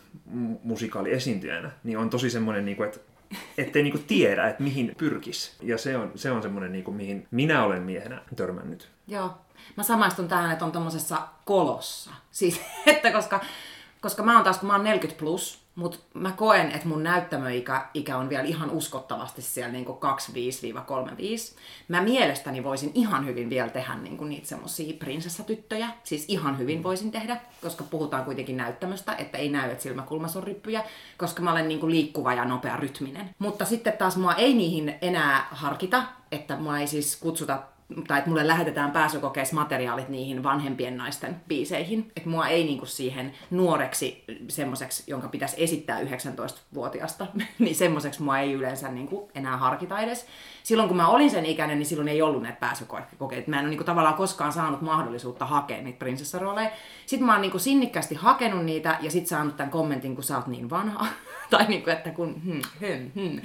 [0.63, 3.01] musikaaliesiintyjänä, niin on tosi semmoinen, niin kuin, että
[3.59, 5.57] ettei niin kuin tiedä, että mihin pyrkis.
[5.63, 8.89] Ja se on, se on semmoinen, niin kuin, mihin minä olen miehenä törmännyt.
[9.07, 9.35] Joo.
[9.77, 12.11] Mä samaistun tähän, että on tuommoisessa kolossa.
[12.31, 13.41] Siis, että koska
[14.01, 17.87] koska mä oon taas, kun mä oon 40 plus, mutta mä koen, että mun näyttämöikä
[17.95, 19.91] ikä on vielä ihan uskottavasti siellä niin 25-35.
[21.89, 25.89] Mä mielestäni voisin ihan hyvin vielä tehdä niin kuin niitä semmosia prinsessatyttöjä.
[26.05, 30.45] Siis ihan hyvin voisin tehdä, koska puhutaan kuitenkin näyttämöstä, että ei näy, että silmäkulmassa on
[30.45, 30.85] ryppyjä,
[31.17, 33.31] koska mä olen niin kuin liikkuva ja nopea rytminen.
[33.39, 37.63] Mutta sitten taas mua ei niihin enää harkita, että mua ei siis kutsuta
[38.09, 42.13] tai että mulle lähetetään pääsykokeissa materiaalit niihin vanhempien naisten biiseihin.
[42.17, 47.27] Että mua ei niinku siihen nuoreksi semmoiseksi, jonka pitäisi esittää 19-vuotiaasta,
[47.59, 50.27] niin semmoiseksi mua ei yleensä niinku enää harkita edes.
[50.63, 53.51] Silloin kun mä olin sen ikäinen, niin silloin ei ollut näitä pääsykokeita.
[53.51, 56.71] Mä en ole niinku tavallaan koskaan saanut mahdollisuutta hakea niitä prinsessarooleja.
[57.07, 60.47] Sitten mä oon niinku sinnikkäästi hakenut niitä ja sitten saanut tämän kommentin, kun sä oot
[60.47, 61.07] niin vanha.
[61.51, 62.43] tai niinku, että kun...
[62.45, 63.41] Hmm, hmm, hmm.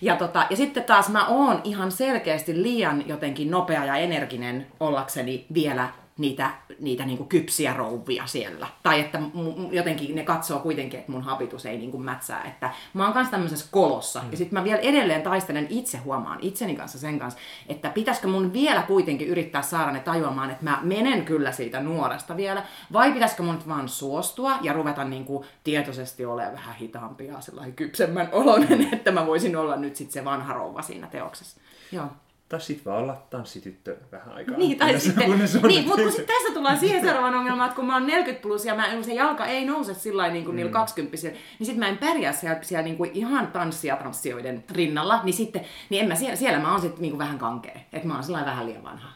[0.00, 5.46] Ja, tota, ja sitten taas mä oon ihan selkeästi liian jotenkin nopea ja energinen ollakseni
[5.54, 5.88] vielä
[6.20, 8.66] niitä, niitä niin kuin kypsiä rouvia siellä.
[8.82, 12.42] Tai että m- jotenkin ne katsoo kuitenkin, että mun habitus ei niin kuin mätsää.
[12.44, 14.20] Että mä oon kanssa tämmöisessä kolossa.
[14.20, 14.30] Mm.
[14.30, 18.52] Ja sitten mä vielä edelleen taistelen itse huomaan itseni kanssa sen kanssa, että pitäisikö mun
[18.52, 22.62] vielä kuitenkin yrittää saada ne tajuamaan, että mä menen kyllä siitä nuoresta vielä.
[22.92, 27.38] Vai pitäisikö mun nyt vaan suostua ja ruveta niin kuin tietoisesti olemaan vähän hitaampi ja
[27.76, 31.60] kypsemmän oloinen, että mä voisin olla nyt sitten se vanha rouva siinä teoksessa.
[31.92, 32.06] Joo.
[32.50, 34.56] Tai sitten vaan olla tanssityttö vähän aikaa.
[34.56, 35.30] Niin, tai sitten,
[35.68, 38.64] niin, mutta kun sit tässä tullaan siihen seuraavaan ongelmaan, että kun mä oon 40 plus
[38.64, 40.56] ja mä, se jalka ei nouse sillä niin kuin mm.
[40.56, 45.20] niillä 20 niin sitten mä en pärjää siellä, siellä niin kuin ihan tanssia tanssijoiden rinnalla,
[45.22, 48.08] niin sitten, niin en mä siellä, siellä mä oon sitten niin kuin vähän kankea, että
[48.08, 49.08] mä oon sellainen vähän liian vanha.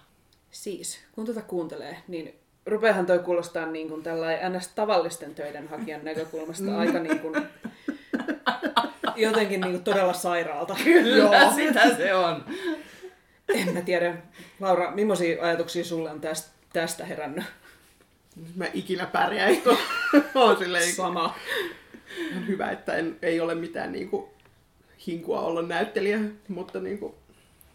[0.50, 2.34] Siis, kun tätä kuuntelee, niin
[2.66, 4.68] rupeahan toi kuulostaa niin kuin tällainen ns.
[4.68, 6.78] tavallisten töiden hakijan näkökulmasta mm.
[6.78, 7.34] aika niin kuin,
[9.16, 10.76] jotenkin niin kuin todella sairaalta.
[10.84, 11.52] Kyllä, Joo.
[11.54, 12.44] sitä se on.
[13.48, 14.16] En mä tiedä.
[14.60, 17.44] Laura, millaisia ajatuksia sulle on tästä, tästä herännyt?
[18.56, 19.62] Mä ikinä pärjäin.
[20.34, 21.36] on silleen, Sama.
[22.36, 24.26] On hyvä, että en, ei ole mitään niin kuin,
[25.06, 26.18] hinkua olla näyttelijä,
[26.48, 27.14] mutta niin kuin,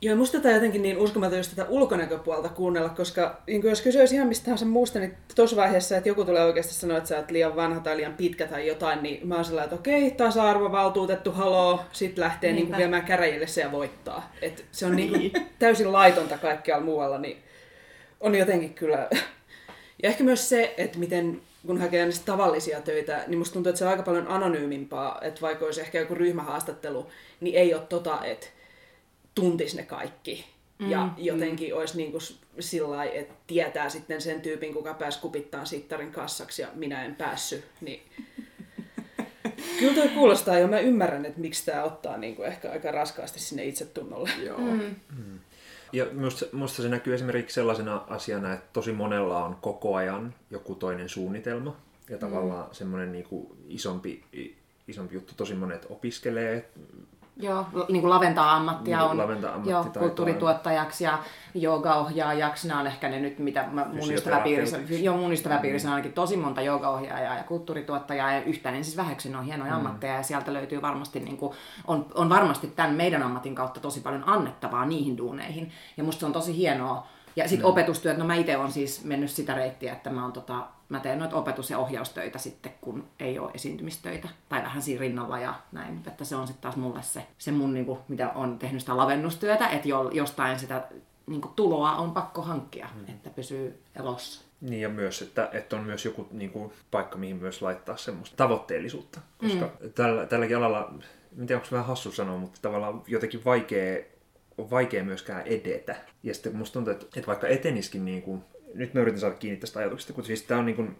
[0.01, 4.27] Joo, musta tätä jotenkin niin uskomaton just tätä ulkonäköpuolta kuunnella, koska niin jos kysyisi ihan
[4.27, 7.55] mistä tahansa muusta, niin tuossa vaiheessa, että joku tulee oikeasti sanoa, että sä oot liian
[7.55, 12.17] vanha tai liian pitkä tai jotain, niin mä oon sellainen, että okei, tasa-arvovaltuutettu, haloo, sit
[12.17, 14.33] lähtee niin viemään käräjille se ja voittaa.
[14.41, 17.37] Et se on niin kuin täysin laitonta kaikkialla muualla, niin
[18.19, 19.07] on jotenkin kyllä...
[20.03, 23.77] Ja ehkä myös se, että miten kun hakee näistä tavallisia töitä, niin musta tuntuu, että
[23.77, 27.07] se on aika paljon anonyymimpaa, että vaikka olisi ehkä joku ryhmähaastattelu,
[27.39, 28.47] niin ei ole tota, että
[29.39, 30.45] tuntisi ne kaikki.
[30.79, 31.77] Mm, ja jotenkin mm.
[31.77, 32.21] olisi niin kuin
[32.59, 37.65] sillä että tietää sitten sen tyypin, kuka pääsi kupittaan sittarin kassaksi ja minä en päässyt.
[37.81, 38.01] Niin...
[39.79, 40.67] Kyllä toi kuulostaa jo.
[40.67, 44.29] Mä ymmärrän, että miksi tämä ottaa niin kuin ehkä aika raskaasti sinne itsetunnolle.
[44.43, 44.59] Joo.
[44.59, 44.95] Mm.
[45.17, 45.39] Mm.
[45.93, 50.75] Ja musta, musta se näkyy esimerkiksi sellaisena asiana, että tosi monella on koko ajan joku
[50.75, 51.75] toinen suunnitelma.
[52.09, 52.73] Ja tavallaan mm.
[52.73, 53.27] semmoinen niin
[53.67, 54.23] isompi,
[54.87, 55.33] isompi juttu.
[55.37, 56.69] Tosi monet opiskelee
[57.41, 61.19] Joo, niin kuin laventaa-ammattia niin, on laventa joo, kulttuurituottajaksi ja
[61.53, 62.67] joogaohjaajaksi.
[62.67, 66.37] Nämä on ehkä ne nyt, mitä mä, mun ystäväpiirissä, joo, mun ystäväpiirissä on ainakin tosi
[66.37, 69.77] monta joogaohjaajaa ja kulttuurituottajaa ja yhtään en siis väheksy, ne on hienoja mm.
[69.77, 71.53] ammatteja ja sieltä löytyy varmasti, niin kuin,
[71.87, 75.71] on, on varmasti tämän meidän ammatin kautta tosi paljon annettavaa niihin duuneihin.
[75.97, 77.69] Ja musta se on tosi hienoa, ja sitten mm.
[77.69, 81.19] opetustyöt, no mä itse olen siis mennyt sitä reittiä, että mä, oon tota, mä teen
[81.19, 84.29] noita opetus- ja ohjaustöitä sitten, kun ei ole esiintymistöitä.
[84.49, 86.01] Tai vähän siinä rinnalla ja näin.
[86.07, 88.97] Että se on sitten taas mulle se, se mun, niin kuin, mitä on tehnyt sitä
[88.97, 90.87] lavennustyötä, että jo, jostain sitä
[91.27, 93.13] niin kuin, tuloa on pakko hankkia, mm.
[93.13, 94.41] että pysyy elossa.
[94.61, 98.37] Niin ja myös, että, että on myös joku niin kuin, paikka, mihin myös laittaa semmoista
[98.37, 99.19] tavoitteellisuutta.
[99.37, 99.91] Koska mm.
[99.91, 100.93] tällä, tälläkin alalla,
[101.39, 104.03] en tiedä onko vähän hassu sanoa, mutta tavallaan jotenkin vaikea
[104.61, 105.95] on vaikea myöskään edetä.
[106.23, 108.41] Ja sitten musta tuntuu, että, että vaikka eteniskin niin kuin,
[108.73, 110.97] nyt mä yritän saada kiinni tästä ajatuksesta, kun siis tää on niin kuin,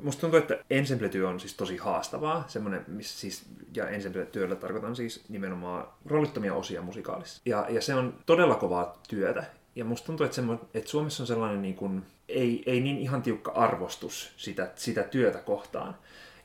[0.00, 3.42] musta tuntuu, että ensemble-työ on siis tosi haastavaa, semmoinen, missä siis,
[3.74, 7.42] ja ensemble-työllä tarkoitan siis nimenomaan roolittomia osia musikaalissa.
[7.44, 9.44] Ja, ja se on todella kovaa työtä,
[9.76, 13.22] ja musta tuntuu, että, semmo, että Suomessa on sellainen niin kuin, ei, ei niin ihan
[13.22, 15.96] tiukka arvostus sitä, sitä työtä kohtaan.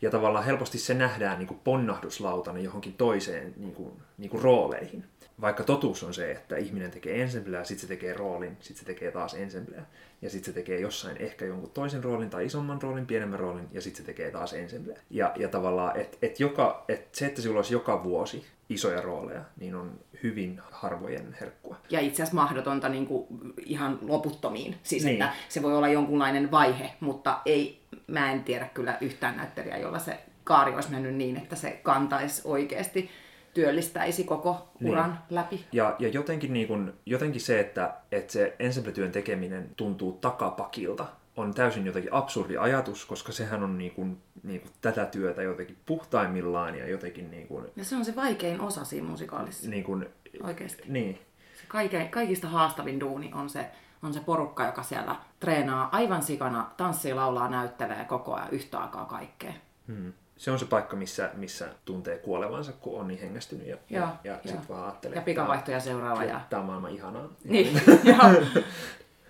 [0.02, 5.04] Ja tavallaan helposti se nähdään niin kuin ponnahduslautana johonkin toiseen niin kuin, niin kuin rooleihin
[5.42, 9.12] vaikka totuus on se, että ihminen tekee ensembleä, sitten se tekee roolin, sitten se tekee
[9.12, 9.82] taas ensembleä.
[10.22, 13.82] Ja sitten se tekee jossain ehkä jonkun toisen roolin tai isomman roolin, pienemmän roolin, ja
[13.82, 15.00] sitten se tekee taas ensembleä.
[15.10, 19.42] Ja, ja tavallaan, että et joka, et se, että sinulla olisi joka vuosi isoja rooleja,
[19.60, 21.78] niin on hyvin harvojen herkkua.
[21.90, 23.28] Ja itse asiassa mahdotonta niin kuin
[23.66, 24.76] ihan loputtomiin.
[24.84, 25.22] Siis niin.
[25.22, 30.00] että se voi olla jonkunlainen vaihe, mutta ei, mä en tiedä kyllä yhtään näyttelijää, jolla
[30.00, 33.10] se kaari olisi mennyt niin, että se kantaisi oikeasti
[33.56, 34.92] työllistäisi koko niin.
[34.92, 35.20] uran niin.
[35.30, 35.66] läpi.
[35.72, 41.54] Ja, ja jotenkin, niin kun, jotenkin se, että, että se ensemble tekeminen tuntuu takapakilta on
[41.54, 46.76] täysin jotenkin absurdi ajatus, koska sehän on niin kuin, niin kuin tätä työtä jotenkin puhtaimmillaan
[46.76, 49.70] ja jotenkin niin kuin, Ja se on se vaikein osa siinä musikaalissa.
[49.70, 50.10] niin kuin,
[50.44, 50.84] Oikeesti.
[50.88, 51.20] niin.
[51.56, 53.66] Se kaikkein, kaikista haastavin duuni on se,
[54.04, 59.06] on se porukka, joka siellä treenaa aivan sikana, tanssii, laulaa, näyttelee koko ajan yhtä aikaa
[59.06, 59.54] kaikkea.
[59.88, 60.14] Hmm.
[60.38, 64.32] Se on se paikka, missä, missä tuntee kuolevansa, kun on niin hengästynyt ja, Joo, ja,
[64.32, 66.24] ja sitten vaan ajattelee, Ja pikavaihtoja seuraava.
[66.24, 66.42] Ja...
[66.50, 67.28] Tämä on maailman ihanaa.
[67.44, 68.44] Niin, joo.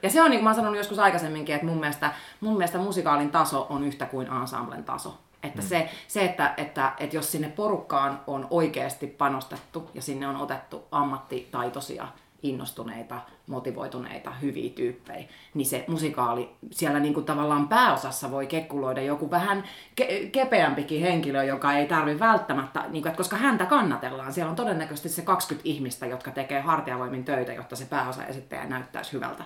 [0.03, 2.77] Ja se on, niin kuin mä oon sanonut joskus aikaisemminkin, että mun mielestä, mun mielestä
[2.77, 5.17] musikaalin taso on yhtä kuin ensemblen taso.
[5.43, 5.67] Että mm.
[5.67, 10.83] se, se että, että, että jos sinne porukkaan on oikeasti panostettu ja sinne on otettu
[10.91, 12.07] ammattitaitoisia,
[12.49, 19.31] innostuneita, motivoituneita, hyviä tyyppejä, niin se musikaali siellä niin kuin tavallaan pääosassa voi kekkuloida joku
[19.31, 19.63] vähän
[20.01, 24.33] ke- kepeämpikin henkilö, joka ei tarvi välttämättä, niin kuin, että koska häntä kannatellaan.
[24.33, 29.13] Siellä on todennäköisesti se 20 ihmistä, jotka tekee hartiavoimin töitä, jotta se pääosa esittäjä näyttäisi
[29.13, 29.43] hyvältä.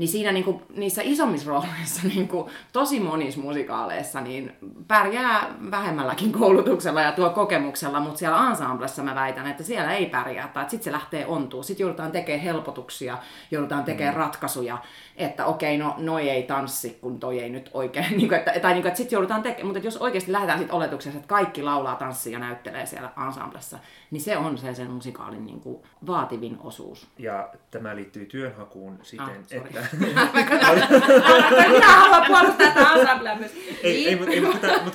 [0.00, 4.52] Niin siinä niin kuin, niissä isommissa rooleissa, niin kuin, tosi monissa musikaaleissa, niin
[4.88, 10.48] pärjää vähemmälläkin koulutuksella ja tuo kokemuksella, mutta siellä ensemblessa mä väitän, että siellä ei pärjää,
[10.48, 11.62] tai sitten se lähtee ontuu.
[11.62, 13.18] Sitten joudutaan tekemään helpotuksia,
[13.50, 14.20] joudutaan tekemään mm.
[14.20, 14.78] ratkaisuja,
[15.16, 18.72] että okei, no noi ei tanssi, kun toi ei nyt oikein, niin kuin, että, tai
[18.72, 21.96] niin kuin, että sitten joudutaan tekemään, mutta jos oikeasti lähdetään sitten oletuksessa, että kaikki laulaa,
[21.96, 23.78] tanssii ja näyttelee siellä ensemblessa,
[24.10, 27.08] niin se on se sen musikaalin niin kuin, vaativin osuus.
[27.18, 29.66] Ja tämä liittyy työnhakuun siten, Ah, sorry.
[29.66, 29.89] että...
[29.98, 33.52] Minä haluan puolustaa tätä ensemblea myös.
[33.82, 34.40] ei, ei, mutta, ei,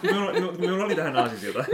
[0.01, 1.65] minulla, minulla, minulla oli tähän aasinsilta.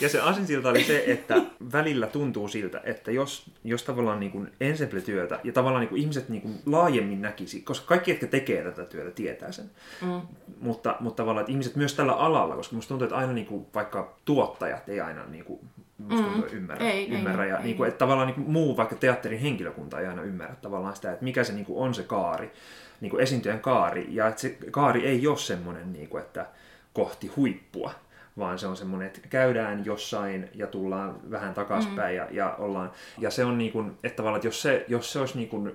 [0.00, 1.34] ja se aasinsilta oli se, että
[1.72, 6.28] välillä tuntuu siltä, että jos, jos tavallaan niin kuin ensemble-työtä ja tavallaan niin kuin ihmiset
[6.28, 9.70] niin kuin laajemmin näkisi, koska kaikki, jotka tekee tätä työtä, tietää sen.
[10.00, 10.20] Mm.
[10.60, 13.66] Mutta, mutta tavallaan, että ihmiset myös tällä alalla, koska musta tuntuu, että aina niin kuin,
[13.74, 15.60] vaikka tuottajat ei aina niin kuin,
[16.08, 16.86] tuntuu, ymmärrä.
[16.86, 17.64] Ei, ei, ymmärrä ja ei.
[17.64, 21.12] niin kuin, että tavallaan niin kuin, muu vaikka teatterin henkilökunta ei aina ymmärrä tavallaan sitä,
[21.12, 22.52] että mikä se niin kuin, on se kaari,
[23.00, 26.46] niin kuin esiintyjän kaari, ja että se kaari ei ole semmoinen, niin kuin, että
[26.92, 27.92] kohti huippua,
[28.38, 32.16] vaan se on semmoinen, että käydään jossain ja tullaan vähän takaspäin mm.
[32.16, 32.90] ja, ja ollaan.
[33.18, 35.72] Ja se on niin kuin, että tavallaan, että jos se, jos se olisi niin kuin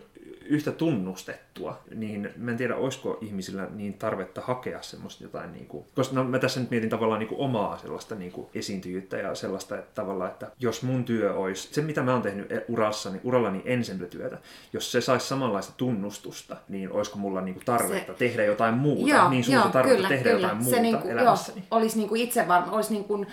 [0.50, 5.86] yhtä tunnustettua, niin mä en tiedä, olisiko ihmisillä niin tarvetta hakea semmoista jotain, niin kuin,
[5.96, 9.36] koska no, mä tässä nyt mietin tavallaan niin kuin omaa sellaista niin kuin esiintyjyyttä ja
[9.36, 13.62] sellaista, että tavallaan, että jos mun työ olisi, se mitä mä oon tehnyt urassani, urallani
[13.66, 14.38] ensemble-työtä,
[14.74, 19.30] jos se saisi samanlaista tunnustusta, niin olisiko mulla niin kuin tarvetta se, tehdä jotain muuta,
[19.30, 21.64] niin suurta tarvetta tehdä jotain muuta se niinku, elämässäni.
[21.72, 23.26] Joo, olisi niinku itse varma, olisi niinku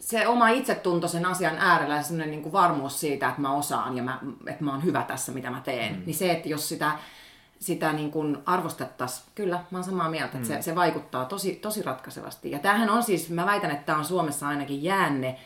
[0.00, 4.02] se oma itsetunto sen asian äärellä ja semmoinen niinku varmuus siitä, että mä osaan ja
[4.02, 5.96] mä, että mä oon hyvä tässä, mitä mä teen.
[5.96, 6.02] Mm.
[6.06, 6.92] Niin se, että jos sitä,
[7.58, 10.44] sitä niin kuin arvostettaisiin, kyllä, mä oon samaa mieltä, että mm.
[10.44, 12.50] se, se vaikuttaa tosi, tosi ratkaisevasti.
[12.50, 15.38] Ja tämähän on siis, mä väitän, että tämä on Suomessa ainakin jäänne,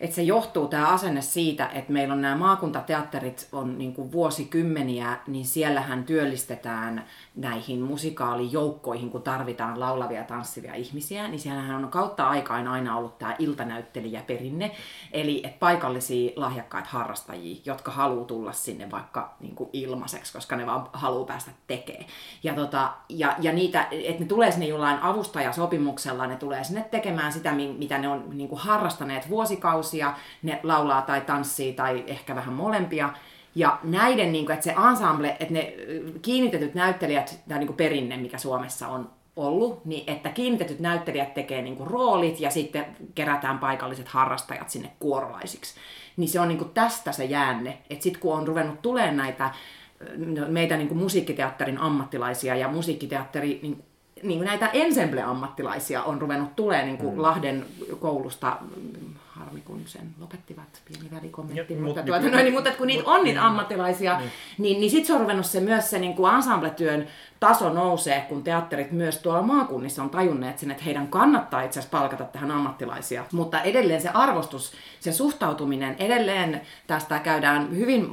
[0.00, 5.16] että se johtuu tämä asenne siitä, että meillä on nämä maakuntateatterit on niin kuin vuosikymmeniä,
[5.26, 7.04] niin siellähän työllistetään
[7.34, 13.36] näihin musikaalijoukkoihin, kun tarvitaan laulavia tanssivia ihmisiä, niin siellähän on kautta aikaan aina ollut tämä
[13.38, 14.70] iltanäyttelijäperinne,
[15.12, 20.66] eli että paikallisia lahjakkaita harrastajia, jotka haluaa tulla sinne vaikka niin kuin ilmaiseksi, koska ne
[20.66, 22.06] vaan haluaa päästä tekemään.
[22.42, 27.32] Ja, tota, ja, ja niitä, että ne tulee sinne jollain avustajasopimuksella, ne tulee sinne tekemään
[27.32, 32.34] sitä, mi- mitä ne on niin kuin harrastaneet vuosikausia, ne laulaa tai tanssii tai ehkä
[32.34, 33.10] vähän molempia,
[33.54, 37.76] ja näiden, niin kuin, että se ensemble, että ne ö, kiinnitetyt näyttelijät, tämä niin kuin
[37.76, 42.86] perinne, mikä Suomessa on ollut, niin että kiinnitetyt näyttelijät tekee niin kuin roolit ja sitten
[43.14, 45.74] kerätään paikalliset harrastajat sinne kuorolaisiksi.
[46.16, 49.50] Niin se on niin kuin tästä se jäänne, että sitten kun on ruvennut tulemaan näitä
[50.00, 53.84] ö, meitä niin kuin musiikkiteatterin ammattilaisia ja musiikkiteatteri niin
[54.22, 57.22] niin kuin näitä ensemble-ammattilaisia on ruvennut tulee niin kuin mm.
[57.22, 57.66] Lahden
[58.00, 58.56] koulusta,
[59.32, 63.10] harmi kun sen lopettivat, pieni välikommentti, Ja, mutta, mut- tuota, noin, niin, mutta kun niitä
[63.10, 63.46] on niitä niin.
[63.48, 64.20] ammattilaisia,
[64.58, 67.06] niin, niin sitten se on ruvennut se myös se niin kuin ensembletyön
[67.40, 71.98] taso nousee, kun teatterit myös tuolla maakunnissa on tajunneet sen, että heidän kannattaa itse asiassa
[71.98, 73.24] palkata tähän ammattilaisia.
[73.32, 78.08] Mutta edelleen se arvostus, se suhtautuminen, edelleen tästä käydään hyvin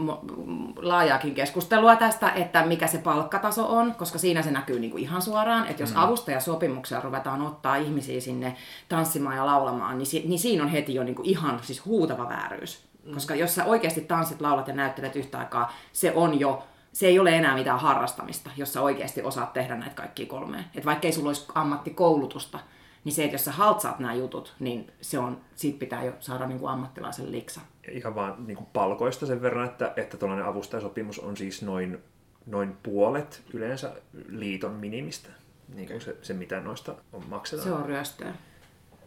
[0.82, 5.22] laajaakin keskustelua tästä, että mikä se palkkataso on, koska siinä se näkyy niin kuin ihan
[5.22, 6.00] suoraan, että jos mm.
[6.02, 8.56] avustajasopimuksella ruvetaan ottaa ihmisiä sinne
[8.90, 12.30] tanssimaan ja laulamaan, niin, si- niin siinä on heti jo niin kuin ihan siis huutava
[12.30, 12.90] vääryys.
[13.14, 17.20] Koska jos sä oikeasti tanssit, laulat ja näyttelet yhtä aikaa, se on jo se ei
[17.20, 20.64] ole enää mitään harrastamista, jos sä oikeasti osaat tehdä näitä kaikkia kolmea.
[20.76, 22.60] Et vaikka ei sulla olisi ammattikoulutusta,
[23.04, 26.48] niin se, että jos sä haltsaat nämä jutut, niin se on, siitä pitää jo saada
[26.48, 27.62] niin kuin ammattilaisen liksa.
[27.92, 32.04] ihan vaan niin kuin palkoista sen verran, että, että tuollainen avustajasopimus on siis noin,
[32.46, 33.92] noin puolet yleensä
[34.28, 35.30] liiton minimistä,
[35.76, 37.68] niin kuin se, se mitä noista on maksetaan.
[37.68, 38.34] Se on ryöstöä.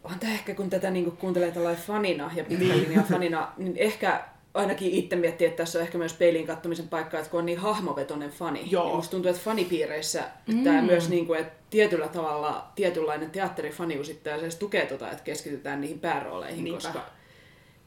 [0.03, 4.23] On tämä ehkä, kun tätä niinku kuuntelee tällainen fanina ja pitkän linjan fanina, niin ehkä
[4.53, 7.57] ainakin itse miettii, että tässä on ehkä myös peilin kattomisen paikka, että kun on niin
[7.57, 8.63] hahmovetoinen fani.
[8.71, 8.89] Joo.
[8.89, 10.63] Ja musta tuntuu, että fanipiireissä mm.
[10.63, 15.81] tämä myös niin kuin, että tietyllä tavalla tietynlainen teatterifanius itse asiassa tukee tota, että keskitytään
[15.81, 16.81] niihin päärooleihin, Niinpä.
[16.81, 17.05] koska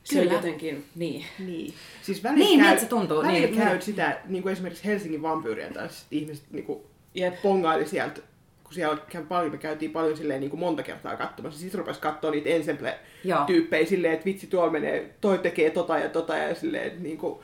[0.05, 0.37] se on Kyllä.
[0.37, 1.25] jotenkin, niin.
[1.39, 1.75] Niin.
[2.03, 3.59] Siis välillä Niin, käy, se tuntuu, Välillä niin.
[3.59, 6.81] käy sitä, niin kuin esimerkiksi Helsingin vampyyrien taas ihmiset niin kuin
[7.15, 7.43] Jep.
[7.43, 8.21] pongaili sieltä,
[8.67, 8.99] kun siellä
[9.29, 11.61] paljon, me käytiin paljon silleen niin kuin monta kertaa katsomassa.
[11.61, 12.59] Sitten rupesi katsoa niitä Joo.
[12.59, 17.19] ensemble-tyyppejä silleen, että vitsi tuolla menee, toi tekee tota ja tota ja silleen, että niin
[17.19, 17.39] kuin,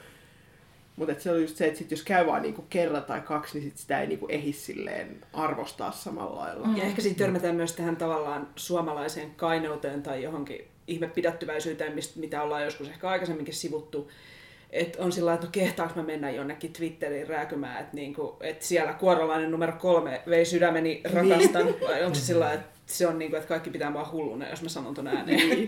[0.97, 3.71] mutta se on just se, että sit jos käy vaan niinku kerran tai kaksi, niin
[3.71, 6.69] sit sitä ei niinku ehdi silleen arvostaa samalla lailla.
[6.77, 12.65] Ja ehkä sitten törmätään myös tähän tavallaan suomalaiseen kaineuteen tai johonkin ihmepidättyväisyyteen, mistä, mitä ollaan
[12.65, 14.11] joskus ehkä aikaisemminkin sivuttu.
[14.73, 18.93] Että on sillä että no kehtaanko mä mennä jonnekin Twitteriin rääkymään, että niinku, et siellä
[18.93, 23.49] kuorolainen numero kolme vei sydämeni rakastan, vai onko se sillä että se on niinku, että
[23.49, 25.59] kaikki pitää vaan hulluna, jos mä sanon ton ääneen.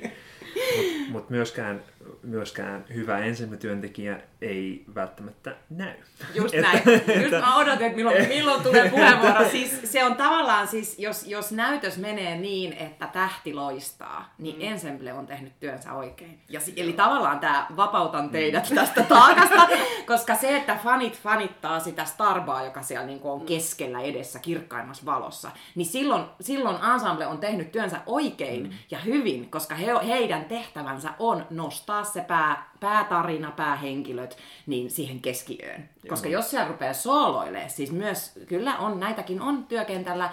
[0.77, 1.83] Mutta mut myöskään,
[2.25, 5.95] myöskään hyvä ensimmäistyöntekijä ei välttämättä näy.
[6.35, 6.83] Just näin.
[7.23, 9.49] Just mä odotin, että milloin, milloin tulee puheenvuoro.
[9.49, 14.63] Siis se on tavallaan siis, jos, jos näytös menee niin, että tähti loistaa, niin mm.
[14.63, 16.41] Ensemble on tehnyt työnsä oikein.
[16.49, 19.69] Ja, eli tavallaan tämä vapautan teidät tästä taakasta,
[20.07, 25.51] koska se, että fanit fanittaa sitä starbaa, joka siellä niinku on keskellä edessä kirkkaimmassa valossa,
[25.75, 28.73] niin silloin, silloin ensemble on tehnyt työnsä oikein mm.
[28.91, 34.37] ja hyvin, koska he, heidän tehtävänsä on nostaa se pää, päätarina, päähenkilöt
[34.67, 35.89] niin siihen keskiöön.
[36.09, 40.31] Koska jos siellä rupeaa sooloilemaan, siis myös, kyllä on, näitäkin on työkentällä,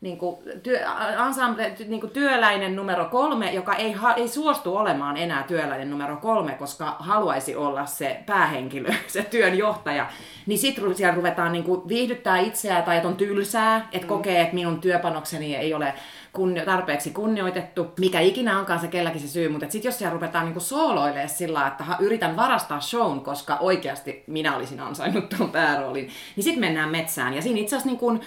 [0.00, 0.80] niin kuin, työ,
[1.26, 6.16] ensemble, niin kuin työläinen numero kolme, joka ei, ha, ei suostu olemaan enää työläinen numero
[6.16, 10.06] kolme, koska haluaisi olla se päähenkilö, se työnjohtaja,
[10.46, 14.54] niin sitten siellä ruvetaan niin kuin, viihdyttää itseään tai että on tylsää, että kokee, että
[14.54, 15.94] minun työpanokseni ei ole
[16.32, 20.44] kunnio- tarpeeksi kunnioitettu, mikä ikinä onkaan se kelläkin se syy, mutta sitten jos siellä ruvetaan
[20.44, 26.10] niinku sooloilemaan sillä että ha, yritän varastaa shown, koska oikeasti minä olisin ansainnut tuon pääroolin,
[26.36, 27.34] niin sitten mennään metsään.
[27.34, 28.20] Ja siinä itse asiassa niinku,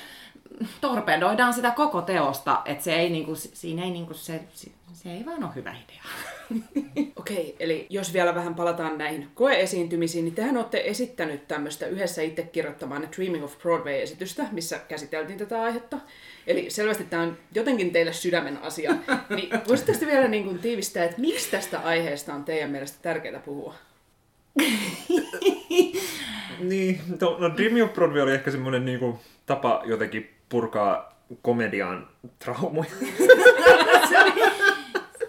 [0.82, 5.26] torpedoidaan sitä koko teosta, että se ei niinku, siinä ei niinku, se, se, se ei
[5.26, 6.03] vaan ole hyvä idea.
[7.20, 12.43] Okei, eli jos vielä vähän palataan näihin koeesiintymisiin, niin tehän olette esittänyt tämmöistä yhdessä itse
[12.43, 15.97] kirjoittamaan Dreaming of Broadway-esitystä, missä käsiteltiin tätä aihetta.
[16.47, 18.95] Eli selvästi tämä on jotenkin teille sydämen asia.
[19.36, 23.39] Niin voisitteko te vielä niin kuin tiivistää, että miksi tästä aiheesta on teidän mielestä tärkeää
[23.39, 23.74] puhua?
[26.59, 32.08] Niin, no, no Dreaming of Broadway oli ehkä semmoinen niinku, tapa jotenkin purkaa komedian
[32.39, 32.89] traumoja.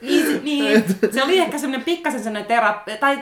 [0.02, 3.18] Niin, niin, se oli ehkä semmoinen pikkasen semmoinen terapia, tai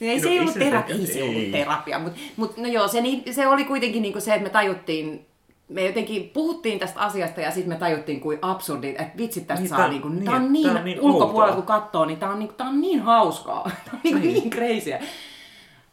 [0.00, 1.28] ei se No, ei ei ollut se terapia, ei se ei.
[1.28, 4.50] ollut terapia, mutta mut, no joo, se, niin, se oli kuitenkin niinku se, että me
[4.50, 5.26] tajuttiin,
[5.68, 9.68] me jotenkin puhuttiin tästä asiasta ja sitten me tajuttiin kuin absurdi, että vitsit tästä Niin,
[9.68, 11.76] saa tää- niinku, niin, tää on niin, tää on niin ulkopuolelta outoa.
[11.76, 15.00] kun katsoo, niin tää on, niinku, tää on niin hauskaa, tää on niinku niin crazyä.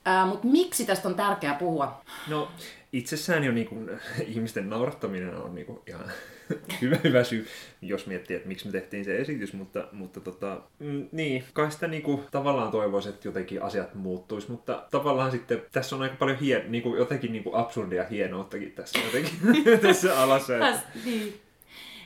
[0.07, 2.01] Uh, mutta miksi tästä on tärkeää puhua?
[2.27, 2.51] No
[2.93, 3.75] itsessään jo niinku,
[4.27, 6.11] ihmisten naurattaminen on niinku ihan
[6.81, 7.47] hyvä, hyvä syy,
[7.81, 11.87] jos miettii, että miksi me tehtiin se esitys, mutta, mutta tota, mm, niin, kai sitä
[11.87, 16.71] niinku, tavallaan toivoisi, että jotenkin asiat muuttuisi, mutta tavallaan sitten tässä on aika paljon hien,
[16.71, 19.39] niinku, jotenkin niinku absurdia hienouttakin tässä jotenkin
[19.87, 20.53] tässä alassa.
[20.55, 21.41] Että, niin.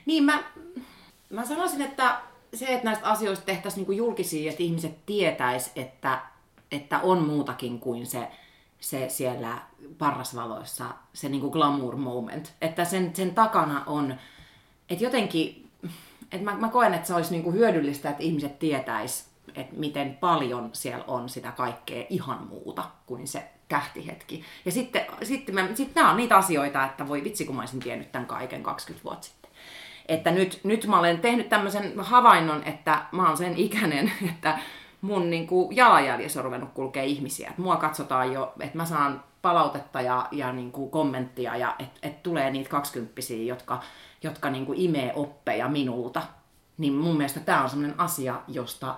[0.05, 0.43] niin mä,
[1.29, 2.17] mä sanoisin, että
[2.53, 6.19] se, että näistä asioista tehtäisiin niinku julkisia, että ihmiset tietäis, että,
[6.71, 8.27] että on muutakin kuin se,
[8.79, 9.57] se siellä
[9.97, 12.53] parrasvaloissa, se niinku glamour moment.
[12.61, 14.15] Että sen, sen takana on,
[14.89, 15.69] että jotenkin,
[16.31, 20.69] että mä, mä koen, että se olisi niinku hyödyllistä, että ihmiset tietäis, että miten paljon
[20.73, 24.43] siellä on sitä kaikkea ihan muuta kuin se kähtihetki.
[24.65, 27.79] Ja sitten, sitten, mä, sitten nämä on niitä asioita, että voi vitsi, kun mä olisin
[27.79, 29.51] tiennyt tämän kaiken 20 vuotta sitten.
[30.07, 34.59] Että nyt, nyt mä olen tehnyt tämmöisen havainnon, että mä oon sen ikäinen, että
[35.05, 37.49] mun niin kuin jalanjäljessä on ruvennut kulkea ihmisiä.
[37.49, 41.99] Että mua katsotaan jo, että mä saan palautetta ja, ja niin kuin kommenttia ja että
[42.03, 43.79] et tulee niitä kaksikymppisiä, jotka,
[44.23, 46.21] jotka niin kuin imee oppeja minulta.
[46.77, 48.95] Niin mun mielestä tämä on semmoinen asia, josta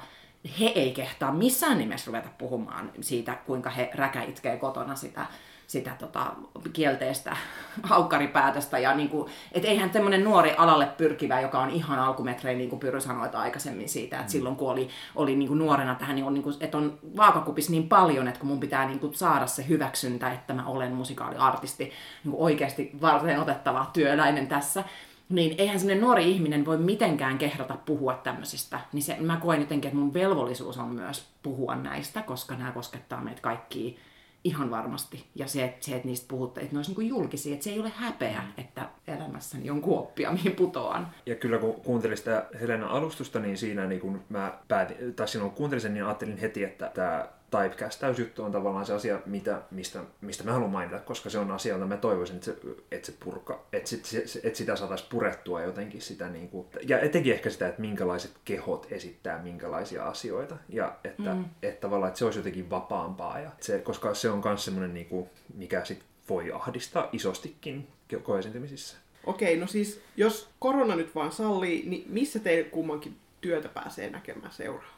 [0.59, 5.25] he ei kehtaa missään nimessä ruveta puhumaan siitä, kuinka he räkäitkee kotona sitä,
[5.67, 6.25] sitä tota,
[6.73, 7.37] kielteistä
[7.83, 8.79] haukkaripäätöstä.
[8.79, 12.79] Ja niin kuin, et eihän semmoinen nuori alalle pyrkivä, joka on ihan alkumetrein, niin kuin
[12.79, 16.33] Pyry sanoi aikaisemmin siitä, että silloin kun oli, oli niin kuin nuorena tähän, niin on,
[16.33, 19.67] niin kuin, että on vaakakupissa niin paljon, että kun mun pitää niin kuin saada se
[19.67, 21.83] hyväksyntä, että mä olen musikaaliartisti,
[22.23, 24.83] niin kuin oikeasti varten otettava työläinen tässä,
[25.29, 28.79] niin eihän semmoinen nuori ihminen voi mitenkään kehdata puhua tämmöisistä.
[28.93, 33.23] Niin se, mä koen jotenkin, että mun velvollisuus on myös puhua näistä, koska nämä koskettaa
[33.23, 33.99] meitä kaikkia
[34.47, 35.25] ihan varmasti.
[35.35, 37.79] Ja se, että, se, että niistä puhutte, että ne olisi niin julkisia, että se ei
[37.79, 41.07] ole häpeä, että elämässäni on kuoppia, mihin putoan.
[41.25, 45.51] Ja kyllä kun kuuntelin sitä Helena alustusta, niin siinä niin kun mä päätin, tai silloin
[45.51, 49.99] kun kuuntelin sen, niin ajattelin heti, että tämä typecast-juttu on tavallaan se asia, mitä, mistä,
[50.21, 52.57] mistä mä haluan mainita, koska se on asia, jota mä toivoisin, että se,
[52.91, 56.99] että se purka, että, sit, se, että sitä saataisiin purettua jotenkin sitä, niin kuin, ja
[56.99, 61.45] etenkin ehkä sitä, että minkälaiset kehot esittää minkälaisia asioita, ja että, mm.
[61.61, 65.07] että tavallaan, että se olisi jotenkin vapaampaa, ja se, koska se on myös semmoinen, niin
[65.07, 67.87] kuin, mikä sit voi ahdistaa isostikin
[68.23, 68.97] koeesiintymisissä.
[69.25, 74.51] Okei, no siis jos korona nyt vaan sallii, niin missä teidän kummankin työtä pääsee näkemään
[74.51, 74.96] seuraavaksi?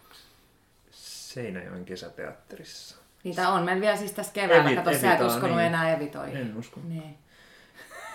[1.33, 2.95] Seinäjoen kesäteatterissa.
[3.23, 3.63] Niitä on.
[3.63, 4.75] Meillä vielä siis tässä keväällä.
[4.83, 5.67] Kato, sä et uskonut niin.
[5.67, 6.37] enää Evitoihin.
[6.37, 6.79] En usko.
[6.87, 7.17] Niin.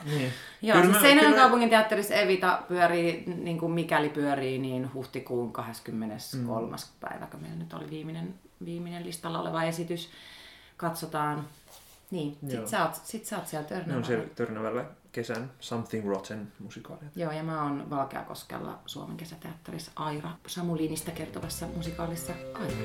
[0.05, 0.33] Niin.
[0.63, 5.53] Joo, Kyllä siis Seinäjoen kyllä- kaupungin teatterissa Evita pyörii, niin kuin mikäli pyörii, niin huhtikuun
[5.53, 6.67] 23.
[6.77, 6.83] Mm.
[7.01, 8.35] päivä, kun meillä nyt oli viimeinen,
[8.65, 10.11] viimeinen listalla oleva esitys.
[10.77, 11.47] Katsotaan.
[12.11, 12.51] Niin, Joo.
[12.51, 14.07] sit sä, oot, sit sä oot siellä Ne on Törnävällä.
[14.07, 14.85] siellä Törnävällä
[15.15, 17.09] kesän Something Rotten musikaalia.
[17.17, 22.77] Joo, ja mä oon Valkeakoskella Suomen kesäteatterissa Aira, Samuliinista kertovassa musikaalissa Aira.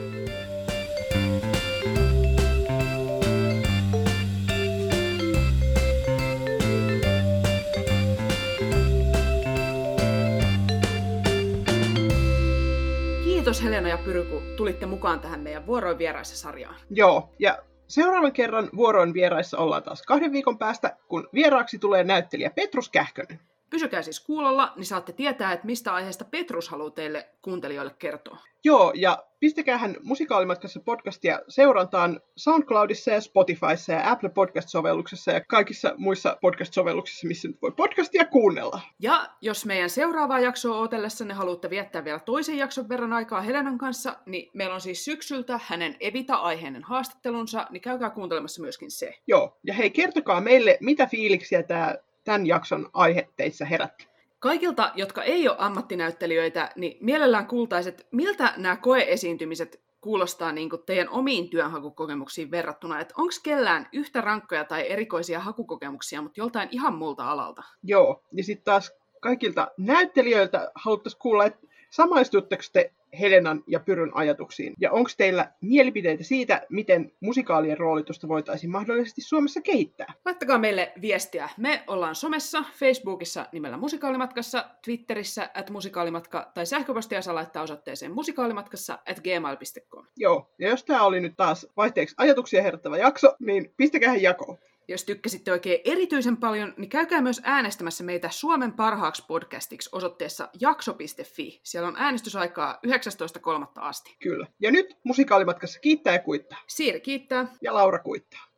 [13.23, 16.75] Kiitos Helena ja Pyry, kun tulitte mukaan tähän meidän vuoroin vieraissa sarjaan.
[16.89, 17.57] Joo, ja
[17.89, 23.39] seuraavan kerran vuoroin vieraissa ollaan taas kahden viikon päästä, kun vieraaksi tulee näyttelijä Petrus Kähkönen.
[23.69, 28.37] Pysykää siis kuulolla, niin saatte tietää, että mistä aiheesta Petrus haluaa teille kuuntelijoille kertoa.
[28.63, 36.37] Joo, ja pistäkäähän musikaalimatkassa podcastia seurantaan SoundCloudissa ja Spotifyssa ja Apple Podcast-sovelluksessa ja kaikissa muissa
[36.41, 38.81] podcast-sovelluksissa, missä nyt voi podcastia kuunnella.
[38.99, 44.15] Ja jos meidän seuraavaa jaksoa odotellessanne haluatte viettää vielä toisen jakson verran aikaa Helenan kanssa,
[44.25, 49.15] niin meillä on siis syksyltä hänen Evita-aiheinen haastattelunsa, niin käykää kuuntelemassa myöskin se.
[49.27, 51.95] Joo, ja hei, kertokaa meille, mitä fiiliksiä tämä
[52.29, 54.07] tämän jakson aihe teissä herätti.
[54.39, 60.81] Kaikilta, jotka ei ole ammattinäyttelijöitä, niin mielellään kuultaisiin, että miltä nämä koeesiintymiset kuulostaa niin kuin
[60.85, 62.99] teidän omiin työnhakukokemuksiin verrattuna.
[62.99, 67.63] Että onko kellään yhtä rankkoja tai erikoisia hakukokemuksia, mutta joltain ihan muulta alalta?
[67.83, 74.73] Joo, ja sitten taas kaikilta näyttelijöiltä haluttaisiin kuulla, että samaistutteko te Helenan ja Pyryn ajatuksiin?
[74.79, 80.13] Ja onko teillä mielipiteitä siitä, miten musikaalien roolitusta voitaisiin mahdollisesti Suomessa kehittää?
[80.25, 81.49] Laittakaa meille viestiä.
[81.57, 88.93] Me ollaan somessa, Facebookissa nimellä Musikaalimatkassa, Twitterissä at musikaalimatka tai sähköpostia saa laittaa osoitteeseen musikaalimatkassa
[88.93, 90.05] at gmail.com.
[90.17, 94.57] Joo, ja jos tämä oli nyt taas vaihteeksi ajatuksia herättävä jakso, niin pistäkää jakoon.
[94.89, 101.59] Jos tykkäsitte oikein erityisen paljon, niin käykää myös äänestämässä meitä Suomen parhaaksi podcastiksi osoitteessa jakso.fi.
[101.63, 103.65] Siellä on äänestysaikaa 19.3.
[103.75, 104.15] asti.
[104.19, 104.47] Kyllä.
[104.59, 106.59] Ja nyt musikaalimatkassa kiittää ja kuittaa.
[106.67, 107.47] Siiri kiittää.
[107.61, 108.48] Ja Laura kuittaa.